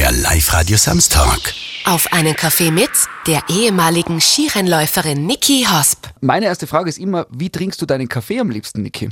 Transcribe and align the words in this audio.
der 0.00 0.12
Live-Radio 0.12 0.78
Samstag. 0.78 1.52
Auf 1.84 2.10
einen 2.10 2.34
Kaffee 2.34 2.70
mit 2.70 2.88
der 3.26 3.42
ehemaligen 3.50 4.18
Skirennläuferin 4.18 5.26
Niki 5.26 5.66
Hosp. 5.70 6.06
Meine 6.22 6.46
erste 6.46 6.66
Frage 6.66 6.88
ist 6.88 6.96
immer, 6.96 7.26
wie 7.28 7.50
trinkst 7.50 7.82
du 7.82 7.84
deinen 7.84 8.08
Kaffee 8.08 8.40
am 8.40 8.48
liebsten, 8.48 8.80
Niki? 8.80 9.10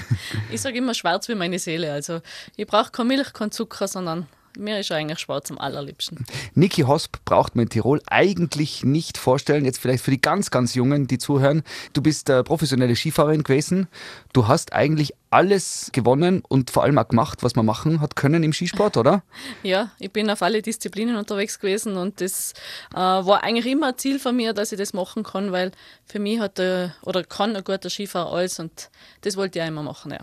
Ich 0.50 0.62
sage 0.62 0.78
immer 0.78 0.94
schwarz 0.94 1.28
wie 1.28 1.34
meine 1.34 1.58
Seele. 1.58 1.92
Also 1.92 2.22
ich 2.56 2.66
brauche 2.66 2.90
keine 2.90 3.08
Milch, 3.08 3.34
keinen 3.34 3.52
Zucker, 3.52 3.86
sondern 3.86 4.28
mir 4.58 4.80
ist 4.80 4.90
eigentlich 4.90 5.18
schwarz 5.18 5.50
am 5.50 5.58
allerliebsten. 5.58 6.24
Niki 6.54 6.82
Hosp 6.82 7.18
braucht 7.26 7.54
man 7.54 7.64
in 7.64 7.68
Tirol 7.68 8.00
eigentlich 8.06 8.82
nicht 8.82 9.18
vorstellen. 9.18 9.66
Jetzt 9.66 9.78
vielleicht 9.78 10.02
für 10.02 10.10
die 10.10 10.22
ganz, 10.22 10.50
ganz 10.50 10.74
Jungen, 10.74 11.06
die 11.06 11.18
zuhören. 11.18 11.64
Du 11.92 12.00
bist 12.00 12.30
äh, 12.30 12.42
professionelle 12.42 12.96
Skifahrerin 12.96 13.42
gewesen. 13.42 13.88
Du 14.32 14.48
hast 14.48 14.72
eigentlich 14.72 15.12
alles 15.30 15.90
gewonnen 15.92 16.42
und 16.48 16.70
vor 16.70 16.82
allem 16.82 16.98
auch 16.98 17.08
gemacht, 17.08 17.42
was 17.42 17.54
man 17.54 17.64
machen 17.64 18.00
hat 18.00 18.16
können 18.16 18.42
im 18.42 18.52
Skisport, 18.52 18.96
oder? 18.96 19.22
Ja, 19.62 19.90
ich 19.98 20.10
bin 20.10 20.28
auf 20.30 20.42
alle 20.42 20.62
Disziplinen 20.62 21.16
unterwegs 21.16 21.58
gewesen 21.58 21.96
und 21.96 22.20
das 22.20 22.52
äh, 22.92 22.96
war 22.98 23.42
eigentlich 23.44 23.66
immer 23.66 23.88
ein 23.88 23.98
Ziel 23.98 24.18
von 24.18 24.34
mir, 24.34 24.52
dass 24.52 24.72
ich 24.72 24.78
das 24.78 24.92
machen 24.92 25.22
kann, 25.22 25.52
weil 25.52 25.72
für 26.04 26.18
mich 26.18 26.40
hat 26.40 26.58
der, 26.58 26.94
oder 27.02 27.22
kann 27.24 27.54
ein 27.54 27.62
guter 27.62 27.90
Skifahrer 27.90 28.32
alles 28.32 28.58
und 28.58 28.90
das 29.20 29.36
wollte 29.36 29.58
ich 29.58 29.64
auch 29.64 29.68
immer 29.68 29.82
machen. 29.82 30.12
Ja. 30.12 30.18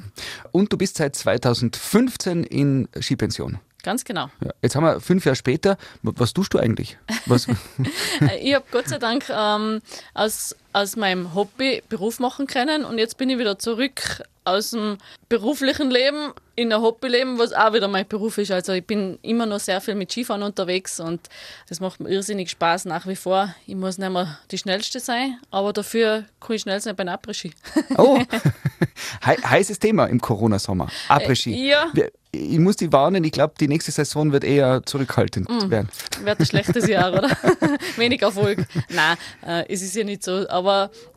Und 0.52 0.74
du 0.74 0.78
bist 0.78 0.98
seit 0.98 1.16
2015 1.16 2.44
in 2.44 2.90
Skipension. 3.00 3.60
Ganz 3.84 4.04
genau. 4.04 4.30
Ja, 4.44 4.52
jetzt 4.62 4.76
haben 4.76 4.84
wir 4.84 5.00
fünf 5.00 5.24
Jahre 5.24 5.38
später. 5.38 5.78
Was 6.02 6.34
tust 6.34 6.54
du 6.54 6.60
eigentlich? 6.60 6.98
Was? 7.26 7.48
ich 8.42 8.54
habe 8.54 8.66
Gott 8.70 8.90
sei 8.90 8.98
Dank 8.98 9.30
ähm, 9.30 9.82
aus, 10.14 10.56
aus 10.78 10.96
meinem 10.96 11.34
Hobby 11.34 11.82
Beruf 11.90 12.20
machen 12.20 12.46
können 12.46 12.86
und 12.86 12.98
jetzt 13.00 13.18
bin 13.18 13.30
ich 13.30 13.40
wieder 13.40 13.58
zurück 13.58 14.22
aus 14.44 14.70
dem 14.72 14.98
beruflichen 15.28 15.90
Leben 15.92 16.32
in 16.56 16.72
ein 16.72 16.82
Hobbyleben, 16.82 17.38
was 17.38 17.52
auch 17.52 17.74
wieder 17.74 17.88
mein 17.88 18.08
Beruf 18.08 18.38
ist. 18.38 18.52
Also 18.52 18.72
ich 18.74 18.86
bin 18.86 19.20
immer 19.22 19.46
noch 19.46 19.60
sehr 19.60 19.82
viel 19.82 19.96
mit 19.96 20.12
Skifahren 20.12 20.44
unterwegs 20.44 21.00
und 21.00 21.20
das 21.68 21.80
macht 21.80 22.00
mir 22.00 22.10
irrsinnig 22.10 22.50
Spaß 22.52 22.86
nach 22.86 23.08
wie 23.08 23.16
vor. 23.16 23.54
Ich 23.66 23.76
muss 23.76 23.98
nicht 23.98 24.10
mehr 24.12 24.38
die 24.52 24.58
Schnellste 24.58 25.00
sein, 25.00 25.38
aber 25.52 25.74
dafür 25.74 26.26
kann 26.40 26.56
ich 26.56 26.62
schnell 26.62 26.80
sein 26.80 26.96
beim 26.96 27.10
Après-Ski. 27.10 27.52
Oh, 27.98 28.20
He 29.26 29.32
heißes 29.44 29.80
Thema 29.80 30.06
im 30.06 30.22
Corona-Sommer. 30.22 30.88
Après-Ski. 31.10 31.54
Äh, 31.54 31.70
ja. 31.70 31.92
Ich 32.32 32.60
muss 32.60 32.76
die 32.76 32.92
warnen, 32.92 33.24
ich 33.24 33.32
glaube, 33.32 33.56
die 33.60 33.68
nächste 33.68 33.92
Saison 33.92 34.32
wird 34.32 34.44
eher 34.44 34.82
zurückhaltend 34.86 35.50
Mm. 35.50 35.72
werden. 35.72 35.90
Wird 36.24 36.40
ein 36.40 36.46
schlechtes 36.46 36.88
Jahr, 36.88 37.12
oder? 37.14 37.30
Wenig 37.98 38.22
Erfolg. 38.22 38.60
Nein, 38.90 39.18
äh, 39.46 39.66
es 39.74 39.82
ist 39.82 39.96
ja 39.96 40.04
nicht 40.04 40.24
so. 40.24 40.48
Aber 40.50 40.67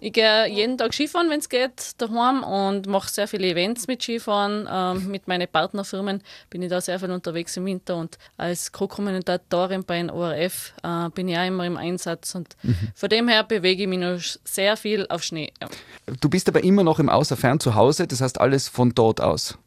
ich 0.01 0.13
gehe 0.13 0.47
jeden 0.49 0.79
Tag 0.79 0.95
Skifahren, 0.95 1.31
wenn 1.31 1.41
es 1.41 1.49
geht, 1.49 1.93
daheim 1.99 2.43
und 2.43 2.87
mache 2.87 3.09
sehr 3.11 3.29
viele 3.29 3.49
Events 3.49 3.87
mit 3.87 4.03
Skifahren. 4.03 4.69
Ähm, 4.71 5.11
mit 5.11 5.29
meinen 5.29 5.49
Partnerfirmen 5.49 6.23
bin 6.49 6.63
ich 6.63 6.71
da 6.71 6.81
sehr 6.81 6.99
viel 6.99 7.11
unterwegs 7.11 7.57
im 7.57 7.67
Winter 7.67 7.97
und 7.97 8.19
als 8.37 8.73
Co-Kommentatorin 8.73 9.85
bei 9.85 9.97
den 9.97 10.11
ORF 10.11 10.73
äh, 10.83 11.09
bin 11.11 11.29
ich 11.29 11.39
auch 11.39 11.47
immer 11.47 11.67
im 11.67 11.77
Einsatz. 11.77 12.35
Und 12.35 12.57
von 12.95 13.09
dem 13.09 13.29
her 13.29 13.45
bewege 13.45 13.83
ich 13.83 13.89
mich 13.89 13.99
noch 13.99 14.21
sehr 14.45 14.77
viel 14.77 15.07
auf 15.09 15.23
Schnee. 15.23 15.53
Ja. 15.61 15.69
Du 16.21 16.29
bist 16.29 16.49
aber 16.49 16.65
immer 16.65 16.83
noch 16.83 16.99
im 16.99 17.09
Außerfern 17.09 17.61
zu 17.61 17.75
Hause, 17.75 18.07
das 18.07 18.21
heißt 18.21 18.41
alles 18.41 18.69
von 18.69 18.95
dort 18.95 19.21
aus. 19.21 19.59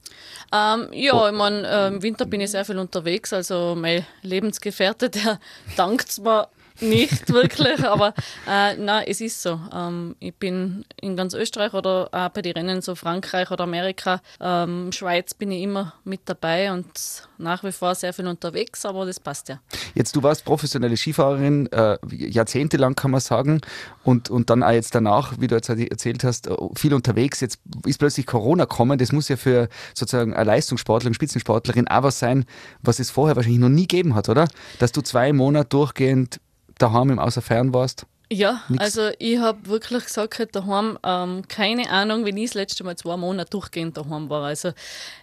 Ähm, 0.53 0.89
ja, 0.91 1.29
ich 1.29 1.35
mein, 1.35 1.65
äh, 1.65 1.87
im 1.87 2.03
Winter 2.03 2.25
bin 2.25 2.39
ich 2.39 2.51
sehr 2.51 2.63
viel 2.63 2.77
unterwegs. 2.77 3.33
Also 3.33 3.75
mein 3.75 4.05
Lebensgefährte, 4.21 5.09
der 5.09 5.39
dankt 5.75 6.19
mir 6.19 6.47
nicht 6.79 7.31
wirklich, 7.31 7.83
aber 7.83 8.13
äh, 8.47 8.75
nein, 8.75 9.05
es 9.07 9.21
ist 9.21 9.41
so. 9.41 9.59
Ähm, 9.73 10.15
ich 10.19 10.33
bin 10.35 10.85
in 11.01 11.15
ganz 11.15 11.33
Österreich 11.33 11.73
oder 11.73 12.09
auch 12.11 12.29
bei 12.29 12.41
den 12.41 12.53
Rennen 12.53 12.81
so 12.81 12.95
Frankreich 12.95 13.51
oder 13.51 13.63
Amerika, 13.63 14.21
ähm, 14.39 14.91
Schweiz 14.91 15.33
bin 15.33 15.51
ich 15.51 15.63
immer 15.63 15.93
mit 16.03 16.21
dabei 16.25 16.71
und 16.71 16.89
nach 17.37 17.63
wie 17.63 17.71
vor 17.71 17.95
sehr 17.95 18.13
viel 18.13 18.27
unterwegs, 18.27 18.85
aber 18.85 19.05
das 19.05 19.19
passt 19.19 19.49
ja. 19.49 19.59
Jetzt, 19.93 20.15
du 20.15 20.23
warst 20.23 20.45
professionelle 20.45 20.97
Skifahrerin, 20.97 21.71
äh, 21.71 21.97
jahrzehntelang 22.09 22.95
kann 22.95 23.11
man 23.11 23.19
sagen, 23.19 23.61
und, 24.03 24.29
und 24.29 24.49
dann 24.49 24.63
auch 24.63 24.71
jetzt 24.71 24.95
danach, 24.95 25.33
wie 25.39 25.47
du 25.47 25.55
jetzt 25.55 25.69
erzählt 25.69 26.23
hast, 26.23 26.47
äh, 26.47 26.55
viel 26.75 26.93
unterwegs. 26.93 27.39
Jetzt 27.41 27.59
ist 27.85 27.99
plötzlich 27.99 28.25
Corona 28.25 28.65
gekommen. 28.65 28.97
Das 28.97 29.11
muss 29.11 29.29
ja 29.29 29.37
für 29.37 29.69
sozusagen 29.93 30.33
eine 30.33 30.45
Leistungssportlerin, 30.45 31.13
Spitzensportlerin 31.13 31.87
auch 31.87 32.03
was 32.03 32.19
sein, 32.19 32.45
was 32.81 32.99
es 32.99 33.09
vorher 33.09 33.35
wahrscheinlich 33.35 33.61
noch 33.61 33.69
nie 33.69 33.87
gegeben 33.87 34.15
hat, 34.15 34.29
oder? 34.29 34.47
Dass 34.79 34.91
du 34.91 35.01
zwei 35.01 35.33
Monate 35.33 35.69
durchgehend 35.69 36.39
daheim 36.77 37.11
im 37.11 37.19
Außerfern 37.19 37.73
warst. 37.73 38.05
Ja, 38.31 38.63
Nix. 38.67 38.83
also 38.83 39.09
ich 39.19 39.37
habe 39.37 39.67
wirklich 39.67 40.05
gesagt, 40.05 40.39
halt 40.39 40.55
daheim, 40.55 40.97
ähm, 41.03 41.43
keine 41.47 41.89
Ahnung, 41.89 42.25
wenn 42.25 42.37
ich 42.37 42.49
das 42.49 42.55
letzte 42.55 42.83
Mal 42.83 42.95
zwei 42.95 43.17
Monate 43.17 43.49
durchgehend 43.51 43.95
daheim 43.97 44.29
war. 44.29 44.43
Also 44.45 44.69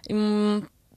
ich 0.07 0.15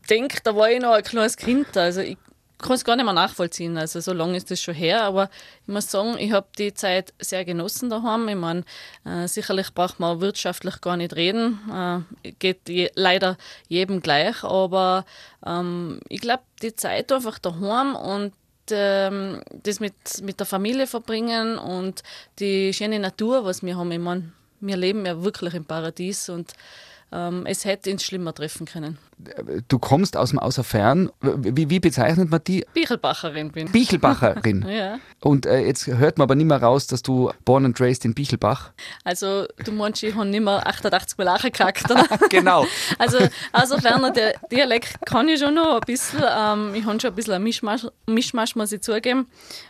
denke, 0.09 0.38
da 0.44 0.54
war 0.54 0.70
ich 0.70 0.81
noch 0.81 0.92
ein 0.92 1.03
kleines 1.03 1.37
Kind. 1.37 1.76
Also 1.76 2.03
ich 2.03 2.16
kann 2.59 2.76
es 2.76 2.84
gar 2.84 2.97
nicht 2.97 3.04
mehr 3.04 3.15
nachvollziehen. 3.15 3.76
Also 3.76 4.00
so 4.00 4.12
lange 4.12 4.37
ist 4.37 4.50
das 4.50 4.60
schon 4.60 4.75
her. 4.75 5.03
Aber 5.03 5.28
ich 5.66 5.72
muss 5.72 5.91
sagen, 5.91 6.16
ich 6.19 6.32
habe 6.32 6.47
die 6.56 6.72
Zeit 6.72 7.12
sehr 7.19 7.44
genossen 7.44 7.91
daheim. 7.91 8.28
Ich 8.28 8.36
meine, 8.36 8.65
äh, 9.04 9.26
sicherlich 9.26 9.75
braucht 9.75 9.98
man 9.98 10.21
wirtschaftlich 10.21 10.81
gar 10.81 10.97
nicht 10.97 11.16
reden. 11.16 11.59
Äh, 12.22 12.32
geht 12.38 12.69
je, 12.69 12.91
leider 12.94 13.36
jedem 13.69 14.00
gleich. 14.00 14.44
Aber 14.44 15.04
ähm, 15.44 16.00
ich 16.09 16.21
glaube, 16.21 16.44
die 16.62 16.75
Zeit 16.75 17.10
einfach 17.12 17.38
daheim 17.38 17.97
und 17.97 18.32
ähm, 18.71 19.41
das 19.63 19.81
mit, 19.81 19.95
mit 20.23 20.39
der 20.39 20.47
Familie 20.47 20.87
verbringen 20.87 21.59
und 21.59 22.03
die 22.39 22.73
schöne 22.73 22.99
Natur, 22.99 23.45
was 23.45 23.63
wir 23.63 23.77
haben. 23.77 23.93
Ich 23.93 23.99
meine, 23.99 24.33
wir 24.61 24.77
leben 24.77 25.05
ja 25.07 25.23
wirklich 25.23 25.55
im 25.55 25.65
Paradies 25.65 26.29
und 26.29 26.55
es 27.10 27.65
hätte 27.65 27.92
uns 27.92 28.03
schlimmer 28.03 28.34
treffen 28.34 28.66
können. 28.66 28.98
Du 29.69 29.78
kommst 29.78 30.16
aus 30.16 30.31
dem 30.31 30.41
Außerfern. 30.41 31.10
Wie, 31.20 31.70
wie 31.70 31.78
bezeichnet 31.78 32.28
man 32.28 32.42
die? 32.42 32.66
Bichelbacherin 32.75 33.53
bin. 33.53 33.70
Bichelbacherin. 33.70 34.66
Ja, 34.75 34.98
Und 35.20 35.47
äh, 35.47 35.60
jetzt 35.60 35.87
hört 35.87 36.19
man 36.19 36.25
aber 36.25 36.34
nicht 36.34 36.47
mehr 36.47 36.60
raus, 36.60 36.88
dass 36.88 37.03
du 37.03 37.31
born 37.44 37.65
and 37.66 37.81
raised 37.81 38.04
in 38.04 38.15
Bichelbach. 38.15 38.72
also 39.04 39.47
du 39.65 39.70
meinst, 39.70 40.03
ich 40.03 40.15
habe 40.16 40.26
nicht 40.26 40.42
mehr 40.42 40.66
88 40.66 41.16
Mal 41.19 41.28
angekackt? 41.28 41.84
Genau. 42.31 42.66
Also 42.98 43.19
außerferner 43.53 44.10
der 44.10 44.34
Dialekt 44.50 44.97
kann 45.06 45.28
ich 45.28 45.38
schon 45.38 45.54
noch 45.54 45.76
ein 45.76 45.81
bisschen. 45.86 46.21
Ähm, 46.21 46.75
ich 46.75 46.84
habe 46.84 46.98
schon 47.00 47.10
ein 47.10 47.15
bisschen 47.15 47.34
ein 47.34 47.42
Mischmasch, 47.42 47.86
Mischmasch, 48.06 48.56
muss 48.56 48.72
ich 48.72 48.81
zugeben, 48.81 49.26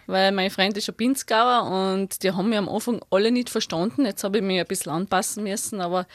weil 0.07 0.33
mein 0.33 0.51
Freund 0.51 0.77
ist 0.79 0.89
ein 0.89 0.95
Pinzgauer 0.95 1.71
und 1.71 2.23
die 2.23 2.31
haben 2.33 2.49
mich 2.49 2.59
am 2.59 2.69
Anfang 2.69 3.01
alle 3.11 3.31
nicht 3.31 3.51
verstanden. 3.51 4.07
Jetzt 4.07 4.25
habe 4.25 4.39
ich 4.39 4.45
mich 4.45 4.59
ein 4.59 4.67
bisschen 4.67 4.93
anpassen 4.93 5.43
müssen, 5.45 5.81
aber 5.83 6.07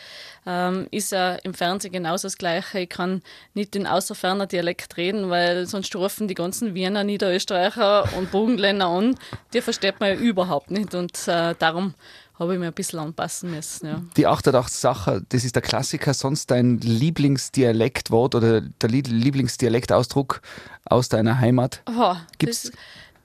ähm, 0.47 0.87
ist 0.91 1.08
ja 1.11 1.35
im 1.35 1.53
Fernsehen 1.53 1.91
genauso 1.91 2.27
das 2.27 2.37
Gleiche. 2.37 2.79
Ich 2.79 2.89
kann 2.89 3.21
nicht 3.53 3.73
den 3.73 3.87
außerferner 3.87 4.47
Dialekt 4.47 4.97
reden, 4.97 5.29
weil 5.29 5.65
sonst 5.65 5.95
rufen 5.95 6.27
die 6.27 6.33
ganzen 6.35 6.73
Wiener, 6.75 7.03
Niederösterreicher 7.03 8.07
und 8.17 8.31
Burgenländer 8.31 8.87
an. 8.87 9.15
Die 9.53 9.61
versteht 9.61 9.99
man 9.99 10.09
ja 10.09 10.15
überhaupt 10.15 10.71
nicht 10.71 10.93
und 10.95 11.27
äh, 11.27 11.55
darum 11.59 11.93
habe 12.37 12.53
ich 12.53 12.59
mich 12.59 12.67
ein 12.69 12.73
bisschen 12.73 12.99
anpassen 12.99 13.51
müssen. 13.51 13.85
Ja. 13.85 14.01
Die 14.15 14.25
88 14.25 14.77
Sache, 14.79 15.21
das 15.27 15.43
ist 15.43 15.55
der 15.55 15.61
Klassiker. 15.61 16.13
Sonst 16.13 16.49
dein 16.51 16.77
Lieblingsdialektwort 16.79 18.35
oder 18.35 18.61
der 18.61 18.89
Lie- 18.89 19.01
Lieblingsdialektausdruck 19.01 20.41
aus 20.85 21.09
deiner 21.09 21.39
Heimat? 21.39 21.81
Oh, 21.85 22.15
Gibt's- 22.37 22.63
das, 22.63 22.71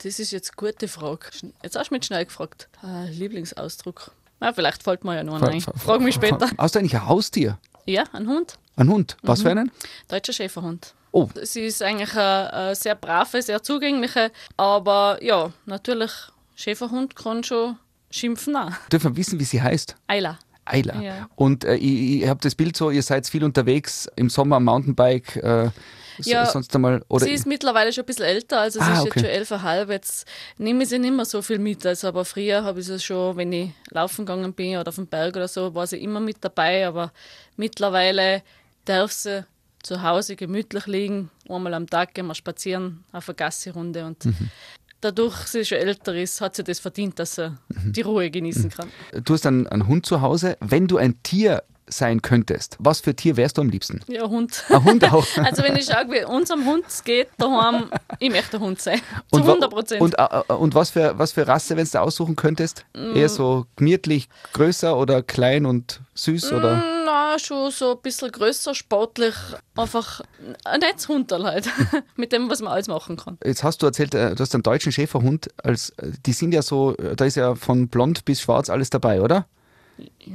das 0.02 0.18
ist 0.18 0.32
jetzt 0.32 0.50
eine 0.58 0.68
gute 0.70 0.88
Frage. 0.88 1.26
Jetzt 1.62 1.76
hast 1.76 1.90
du 1.90 1.94
mich 1.94 2.04
schnell 2.04 2.24
gefragt. 2.24 2.68
Äh, 2.82 3.08
Lieblingsausdruck. 3.10 4.10
Ja, 4.40 4.52
vielleicht 4.52 4.82
fällt 4.82 5.04
mir 5.04 5.14
ja 5.16 5.22
noch 5.24 5.40
ein. 5.40 5.60
Frag 5.60 6.00
mich 6.00 6.16
später. 6.16 6.50
Hast 6.58 6.74
du 6.74 6.80
eigentlich 6.80 6.94
ein 6.96 7.06
Haustier? 7.06 7.58
Ja, 7.86 8.04
ein 8.12 8.26
Hund. 8.28 8.58
Ein 8.76 8.88
Hund? 8.88 9.16
Was 9.22 9.40
Mhm. 9.40 9.42
für 9.44 9.50
einen? 9.50 9.72
Deutscher 10.08 10.32
Schäferhund. 10.32 10.94
Oh. 11.12 11.28
Sie 11.42 11.60
ist 11.66 11.82
eigentlich 11.82 12.16
eine, 12.16 12.74
sehr 12.74 12.94
brave, 12.96 13.40
sehr 13.40 13.62
zugängliche, 13.62 14.32
aber 14.56 15.18
ja, 15.22 15.52
natürlich, 15.66 16.10
Schäferhund 16.56 17.14
kann 17.14 17.44
schon 17.44 17.76
schimpfen 18.10 18.56
auch. 18.56 18.72
Dürfen 18.90 19.12
wir 19.12 19.16
wissen, 19.16 19.38
wie 19.38 19.44
sie 19.44 19.62
heißt? 19.62 19.94
Eila. 20.08 20.38
Eila. 20.64 21.00
Ja. 21.00 21.28
Und 21.36 21.64
äh, 21.64 21.74
ich, 21.76 22.22
ich 22.22 22.28
habe 22.28 22.40
das 22.42 22.54
Bild 22.54 22.76
so, 22.76 22.90
ihr 22.90 23.02
seid 23.02 23.28
viel 23.28 23.44
unterwegs 23.44 24.08
im 24.16 24.30
Sommer 24.30 24.56
am 24.56 24.64
Mountainbike. 24.64 25.36
Äh, 25.36 25.70
Ja, 26.18 26.46
sonst 26.46 26.74
einmal. 26.74 27.02
Oder 27.08 27.24
sie 27.26 27.32
ist 27.32 27.46
mittlerweile 27.46 27.92
schon 27.92 28.04
ein 28.04 28.06
bisschen 28.06 28.24
älter, 28.26 28.60
also 28.60 28.78
sie 28.80 28.84
Ah, 28.86 28.92
ist 28.94 29.00
okay. 29.00 29.10
jetzt 29.14 29.20
schon 29.20 29.30
elfeinhalb. 29.30 29.90
Jetzt 29.90 30.26
nehme 30.58 30.82
ich 30.84 30.88
sie 30.88 30.98
nicht 30.98 31.14
mehr 31.14 31.24
so 31.24 31.42
viel 31.42 31.58
mit. 31.58 31.84
Also, 31.86 32.08
aber 32.08 32.24
früher 32.24 32.62
habe 32.64 32.80
ich 32.80 32.86
sie 32.86 32.98
schon, 33.00 33.36
wenn 33.36 33.52
ich 33.52 33.70
laufen 33.90 34.24
gegangen 34.26 34.52
bin 34.52 34.76
oder 34.76 34.88
auf 34.88 34.94
dem 34.96 35.06
Berg 35.06 35.36
oder 35.36 35.48
so, 35.48 35.74
war 35.74 35.86
sie 35.86 36.02
immer 36.02 36.20
mit 36.20 36.36
dabei. 36.40 36.86
Aber 36.86 37.12
mittlerweile 37.56 38.42
darf 38.84 39.12
sie 39.12 39.44
zu 39.82 40.02
Hause 40.02 40.36
gemütlich 40.36 40.86
liegen. 40.86 41.30
Einmal 41.48 41.74
am 41.74 41.86
Tag 41.88 42.14
gehen 42.14 42.26
wir 42.26 42.34
spazieren 42.34 43.04
auf 43.12 43.28
eine 43.28 43.36
Gassi-Runde. 43.36 44.04
Und 44.06 44.24
Mhm. 44.24 44.50
dadurch, 45.00 45.34
dass 45.42 45.52
sie 45.52 45.64
schon 45.64 45.78
älter 45.78 46.14
ist, 46.14 46.40
hat 46.40 46.56
sie 46.56 46.64
das 46.64 46.80
verdient, 46.80 47.18
dass 47.18 47.34
sie 47.36 47.50
Mhm. 47.68 47.92
die 47.92 48.00
Ruhe 48.02 48.30
genießen 48.30 48.70
kann. 48.70 48.90
du 49.12 49.34
hast 49.34 49.46
einen, 49.46 49.66
einen 49.66 49.86
Hund 49.86 50.06
zu 50.06 50.20
Hause. 50.20 50.56
Wenn 50.60 50.86
du 50.86 50.96
ein 50.96 51.22
Tier 51.22 51.62
sein 51.86 52.22
könntest, 52.22 52.76
was 52.78 53.00
für 53.00 53.14
Tier 53.14 53.36
wärst 53.36 53.58
du 53.58 53.62
am 53.62 53.68
liebsten? 53.68 54.00
Ja, 54.08 54.28
Hund. 54.28 54.64
Ein 54.70 54.84
Hund 54.84 55.04
auch. 55.12 55.26
Also 55.38 55.62
wenn 55.62 55.76
ich 55.76 55.86
schaue, 55.86 56.10
wie 56.10 56.24
unserem 56.24 56.64
Hund 56.66 56.84
es 56.88 57.04
geht 57.04 57.28
daheim, 57.38 57.90
ich 58.18 58.30
möchte 58.30 58.56
ein 58.56 58.62
Hund 58.62 58.80
sein. 58.80 58.98
Zu 58.98 59.36
Und 59.38 59.42
wa- 59.46 59.50
100 59.52 59.70
Prozent. 59.70 60.00
Und, 60.00 60.18
äh, 60.18 60.22
äh, 60.48 60.52
und 60.54 60.74
was, 60.74 60.90
für, 60.90 61.18
was 61.18 61.32
für 61.32 61.46
Rasse, 61.46 61.76
wenn 61.76 61.86
du 61.86 62.00
aussuchen 62.00 62.36
könntest? 62.36 62.84
Mm. 62.96 63.16
Eher 63.16 63.28
so 63.28 63.66
gemütlich 63.76 64.28
größer 64.52 64.96
oder 64.96 65.22
klein 65.22 65.66
und 65.66 66.00
süß? 66.14 66.52
Oder? 66.52 66.82
Na, 67.04 67.32
ja, 67.32 67.38
schon 67.38 67.70
so 67.70 67.92
ein 67.92 67.98
bisschen 68.02 68.30
größer, 68.32 68.74
sportlich, 68.74 69.34
einfach 69.76 70.20
ein 70.64 70.80
nettes 70.80 71.08
Hunderl 71.08 71.44
halt, 71.44 71.68
mit 72.16 72.32
dem, 72.32 72.48
was 72.50 72.60
man 72.60 72.72
alles 72.72 72.88
machen 72.88 73.16
kann. 73.16 73.38
Jetzt 73.44 73.62
hast 73.64 73.82
du 73.82 73.86
erzählt, 73.86 74.14
äh, 74.14 74.34
du 74.34 74.40
hast 74.40 74.54
einen 74.54 74.62
deutschen 74.62 74.92
Schäferhund, 74.92 75.48
als, 75.62 75.92
die 76.26 76.32
sind 76.32 76.52
ja 76.54 76.62
so, 76.62 76.92
da 76.92 77.24
ist 77.24 77.36
ja 77.36 77.54
von 77.54 77.88
blond 77.88 78.24
bis 78.24 78.40
schwarz 78.40 78.70
alles 78.70 78.90
dabei, 78.90 79.20
oder? 79.20 79.46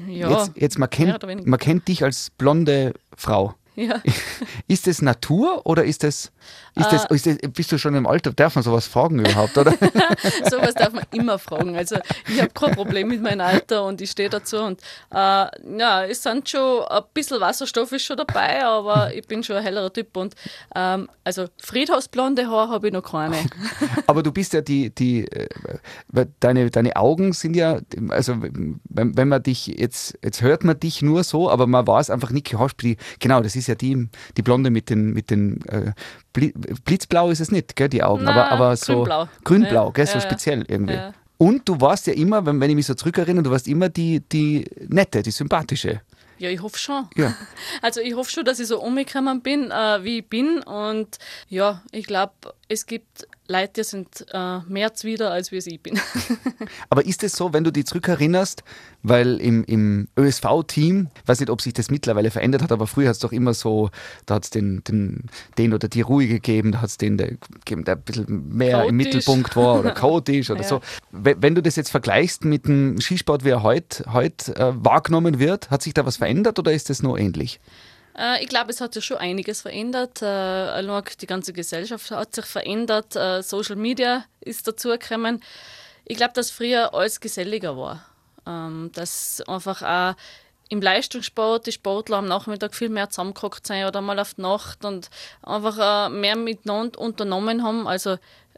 Ja, 0.08 0.30
Jetzt, 0.30 0.52
jetzt 0.56 0.80
man, 0.80 0.90
kennt, 0.90 1.46
man 1.46 1.60
kennt 1.60 1.88
dich 1.88 2.04
als 2.04 2.30
blonde 2.32 2.94
Frau. 3.16 3.56
Ja. 3.80 4.02
Ist 4.68 4.88
das 4.88 5.02
Natur 5.02 5.66
oder 5.66 5.84
ist 5.84 6.04
das, 6.04 6.32
ist 6.76 6.92
das, 6.92 7.06
Äh. 7.06 7.16
ist 7.16 7.26
das, 7.26 7.38
bist 7.52 7.72
du 7.72 7.78
schon 7.78 7.96
im 7.96 8.06
Alter? 8.06 8.32
Darf 8.32 8.56
man 8.56 8.64
sowas 8.64 8.88
fragen 8.88 9.20
überhaupt, 9.20 9.58
oder? 9.58 9.72
Sowas 10.50 10.74
darf 10.76 10.94
man 10.94 11.04
immer 11.12 11.40
fragen. 11.40 11.76
Also 11.76 11.98
ich 12.28 12.40
habe 12.40 12.52
kein 12.52 12.76
Problem 12.76 13.08
mit 13.08 13.22
meinem 13.22 13.42
Alter 13.42 13.86
und 13.86 14.00
ich 14.02 14.12
stehe 14.12 14.30
dazu. 14.30 14.58
Und 14.58 14.82
äh, 15.12 15.16
ja, 15.16 16.06
es 16.06 16.22
sind 16.24 16.48
schon 16.50 16.84
ein 16.84 17.04
bisschen 17.14 17.42
Wasserstoff 17.42 17.92
ist 17.92 18.04
schon 18.04 18.18
dabei, 18.18 18.64
aber 18.64 19.14
ich 19.14 19.26
bin 19.28 19.44
schon 19.44 19.56
ein 19.58 19.64
hellerer 19.64 19.92
Typ. 19.92 20.16
Und 20.18 20.36
ähm, 20.76 21.10
also 21.24 21.48
Friedhausblonde 21.62 22.48
Haare 22.48 22.70
habe 22.72 22.88
ich 22.88 22.94
noch 22.94 23.04
keine. 23.04 23.38
Aber 24.08 24.22
du 24.24 24.32
bist 24.32 24.54
ja 24.54 24.62
die, 24.62 24.94
die, 24.94 25.26
äh, 25.32 25.48
deine, 26.40 26.70
deine 26.70 26.96
Augen 26.96 27.34
sind 27.34 27.56
ja, 27.56 27.80
also 28.10 28.36
wenn, 28.40 29.18
wenn 29.18 29.28
man 29.28 29.42
dich 29.42 29.68
jetzt, 29.68 30.18
jetzt 30.24 30.42
hört 30.42 30.64
man 30.64 30.80
dich 30.80 31.02
nur 31.02 31.24
so, 31.24 31.50
aber 31.50 31.66
man 31.68 31.88
weiß 31.88 32.10
einfach 32.10 32.30
nicht, 32.30 32.50
genau, 33.20 33.42
das 33.42 33.56
ist 33.56 33.68
ja 33.70 33.76
die, 33.76 34.10
die 34.36 34.42
Blonde 34.42 34.70
mit 34.70 34.90
den, 34.90 35.14
mit 35.14 35.30
den 35.32 35.62
äh, 35.68 35.94
Bli- 36.34 36.54
Blitzblau 36.84 37.30
ist 37.30 37.40
es 37.40 37.52
nicht, 37.52 37.76
gell, 37.78 37.88
die 37.90 38.04
Augen, 38.04 38.28
aber, 38.28 38.42
Nein, 38.42 38.52
aber 38.52 38.76
so 38.76 38.94
grünblau. 38.96 39.30
grünblau, 39.46 39.86
Ja, 39.88 39.92
gell, 39.92 40.08
so 40.08 40.16
ja. 40.16 40.22
speziell 40.22 40.66
irgendwie. 40.68 40.94
Ja. 40.96 41.14
Und 41.38 41.68
du 41.70 41.80
warst 41.80 42.06
ja 42.08 42.14
immer, 42.14 42.46
wenn, 42.46 42.60
wenn 42.60 42.70
ich 42.70 42.76
mich 42.76 42.86
so 42.86 42.94
zurückerinnere, 42.96 43.44
du 43.44 43.52
warst 43.52 43.68
immer 43.70 43.88
die, 43.88 44.20
die 44.20 44.66
nette, 44.90 45.22
die 45.22 45.32
sympathische. 45.32 46.02
Ja, 46.38 46.50
ich 46.50 46.62
hoffe 46.62 46.78
schon. 46.78 47.08
Ja. 47.16 47.34
Also 47.82 48.02
ich 48.02 48.14
hoffe 48.14 48.30
schon, 48.32 48.44
dass 48.46 48.60
ich 48.60 48.68
so 48.68 48.82
umgekommen 48.82 49.42
bin, 49.42 49.72
äh, 49.72 50.04
wie 50.04 50.20
ich 50.20 50.28
bin. 50.30 50.60
Und 50.64 51.18
ja, 51.48 51.82
ich 51.92 52.06
glaube, 52.06 52.34
es 52.72 52.86
gibt 52.86 53.28
Leute, 53.48 53.72
die 53.78 53.84
sind 53.84 54.26
äh, 54.32 54.60
mehr 54.68 54.94
Zwider, 54.94 55.32
als 55.32 55.52
wie 55.52 55.58
es 55.58 55.66
ich 55.66 55.82
bin. 55.82 56.00
Aber 56.90 57.04
ist 57.04 57.24
es 57.24 57.34
so, 57.34 57.52
wenn 57.52 57.64
du 57.64 57.72
dich 57.72 57.88
zurückerinnerst, 57.88 58.64
weil 59.02 59.42
im, 59.42 59.64
im 59.64 60.08
ÖSV-Team, 60.16 61.08
weiß 61.26 61.40
nicht, 61.40 61.50
ob 61.50 61.62
sich 61.62 61.74
das 61.74 61.90
mittlerweile 61.90 62.30
verändert 62.30 62.62
hat, 62.62 62.72
aber 62.72 62.86
früher 62.86 63.08
hat 63.08 63.16
es 63.16 63.20
doch 63.20 63.32
immer 63.32 63.56
so, 63.56 63.90
da 64.28 64.36
hat 64.36 64.44
es 64.44 64.50
den, 64.52 64.84
den, 64.84 65.24
den 65.58 65.74
oder 65.74 65.88
die 65.88 66.02
Ruhe 66.02 66.28
gegeben, 66.28 66.74
da 66.74 66.82
hat 66.82 66.90
es 66.92 66.98
den 66.98 67.18
der, 67.18 67.30
gegeben, 67.30 67.86
der 67.86 67.96
ein 67.96 68.02
bisschen 68.04 68.50
mehr 68.50 68.68
im 68.68 68.74
Chaotisch. 68.74 68.94
Mittelpunkt 68.94 69.56
war 69.56 69.80
oder 69.80 69.92
chaotisch 69.92 70.52
oder 70.52 70.62
Ja. 70.62 70.68
so. 70.68 70.82
Wenn, 71.12 71.42
wenn 71.42 71.56
du 71.56 71.64
das 71.64 71.76
jetzt 71.76 71.90
vergleichst 71.90 72.46
mit 72.46 72.68
dem 72.68 73.02
Skisport, 73.02 73.44
wie 73.44 73.50
er 73.50 73.64
heute 73.64 74.14
heut, 74.14 74.50
äh, 74.50 74.74
wahrgenommen 74.76 75.40
wird, 75.40 75.72
hat 75.72 75.82
sich 75.82 75.96
da 75.96 76.06
was 76.06 76.18
verändert 76.18 76.60
oder 76.60 76.72
ist 76.72 76.92
das 76.92 77.02
nur 77.02 77.18
ähnlich? 77.18 77.60
Äh, 78.20 78.44
ich 78.44 78.50
glaube, 78.50 78.72
es 78.72 78.82
hat 78.82 78.94
sich 78.94 79.06
schon 79.06 79.18
einiges 79.18 79.62
verändert. 79.62 80.22
Äh, 80.22 81.02
die 81.22 81.28
ganze 81.28 81.54
Gesellschaft 81.54 82.12
hat 82.12 82.36
sich 82.36 82.46
verändert. 82.46 83.16
Äh, 83.16 83.42
Social 83.42 83.78
Media 83.78 84.26
ist 84.42 84.68
dazugekommen. 84.68 85.42
Ich 86.06 86.18
glaube, 86.18 86.34
dass 86.34 86.52
früher 86.52 86.94
alles 86.94 87.20
geselliger 87.20 87.78
war. 87.78 88.06
Ähm, 88.46 88.92
dass 88.94 89.42
einfach 89.48 89.82
auch 89.82 90.16
im 90.70 90.82
Leistungssport 90.82 91.66
die 91.66 91.72
Sportler 91.72 92.18
am 92.18 92.28
Nachmittag 92.28 92.76
viel 92.76 92.90
mehr 92.90 93.10
zusammengehockt 93.10 93.66
sind 93.66 93.86
oder 93.86 94.02
mal 94.02 94.20
auf 94.20 94.36
die 94.36 94.42
Nacht 94.42 94.86
und 94.86 95.10
einfach 95.42 96.08
äh, 96.08 96.10
mehr 96.10 96.36
miteinander 96.36 97.00
unternommen 97.00 97.64
haben. 97.64 97.88
Also 97.88 98.18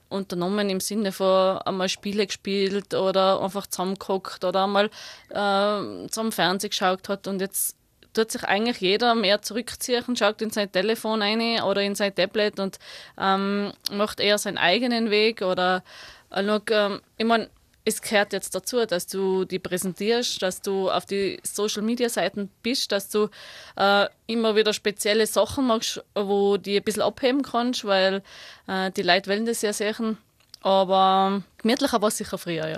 unternommen 0.09 0.69
im 0.69 0.81
Sinne 0.81 1.13
von 1.13 1.57
einmal 1.59 1.87
Spiele 1.87 2.25
gespielt 2.25 2.93
oder 2.93 3.41
einfach 3.41 3.67
zusammengehockt 3.67 4.43
oder 4.43 4.65
einmal 4.65 4.89
äh, 5.29 6.07
zum 6.09 6.31
Fernsehen 6.31 6.69
geschaut 6.69 7.07
hat. 7.07 7.27
Und 7.27 7.39
jetzt 7.39 7.77
tut 8.13 8.31
sich 8.31 8.43
eigentlich 8.43 8.79
jeder 8.79 9.15
mehr 9.15 9.41
zurückziehen, 9.41 10.15
schaut 10.15 10.41
in 10.41 10.49
sein 10.49 10.71
Telefon 10.71 11.21
rein 11.21 11.61
oder 11.61 11.81
in 11.81 11.95
sein 11.95 12.13
Tablet 12.13 12.59
und 12.59 12.77
ähm, 13.19 13.71
macht 13.91 14.19
eher 14.19 14.37
seinen 14.37 14.57
eigenen 14.57 15.09
Weg 15.09 15.41
oder 15.41 15.83
äh, 16.31 16.41
ähm, 16.41 17.01
ich 17.17 17.25
meine, 17.25 17.49
es 17.83 18.01
gehört 18.01 18.33
jetzt 18.33 18.53
dazu, 18.53 18.85
dass 18.85 19.07
du 19.07 19.45
die 19.45 19.59
präsentierst, 19.59 20.41
dass 20.41 20.61
du 20.61 20.89
auf 20.89 21.05
die 21.05 21.39
Social 21.43 21.81
Media 21.81 22.09
Seiten 22.09 22.49
bist, 22.61 22.91
dass 22.91 23.09
du 23.09 23.29
äh, 23.75 24.05
immer 24.27 24.55
wieder 24.55 24.73
spezielle 24.73 25.25
Sachen 25.25 25.65
machst, 25.67 26.03
wo 26.13 26.57
die 26.57 26.77
ein 26.77 26.83
bisschen 26.83 27.01
abheben 27.01 27.41
kannst, 27.41 27.85
weil 27.85 28.21
äh, 28.67 28.91
die 28.91 29.01
Leute 29.01 29.29
wollen 29.29 29.45
das 29.45 29.61
ja 29.61 29.73
sehen. 29.73 30.17
Aber 30.61 31.41
gemütlicher 31.57 32.01
war 32.01 32.09
es 32.09 32.17
sicher 32.17 32.37
früher, 32.37 32.67
ja. 32.67 32.77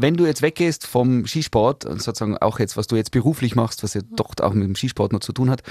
Wenn 0.00 0.16
du 0.16 0.26
jetzt 0.26 0.42
weggehst 0.42 0.86
vom 0.86 1.26
Skisport 1.26 1.84
und 1.84 2.00
sozusagen 2.00 2.38
auch 2.38 2.60
jetzt, 2.60 2.76
was 2.76 2.86
du 2.86 2.94
jetzt 2.94 3.10
beruflich 3.10 3.56
machst, 3.56 3.82
was 3.82 3.94
ja 3.94 4.00
doch 4.14 4.30
auch 4.40 4.52
mit 4.52 4.64
dem 4.68 4.76
Skisport 4.76 5.12
noch 5.12 5.20
zu 5.20 5.32
tun 5.32 5.50
hat, 5.50 5.62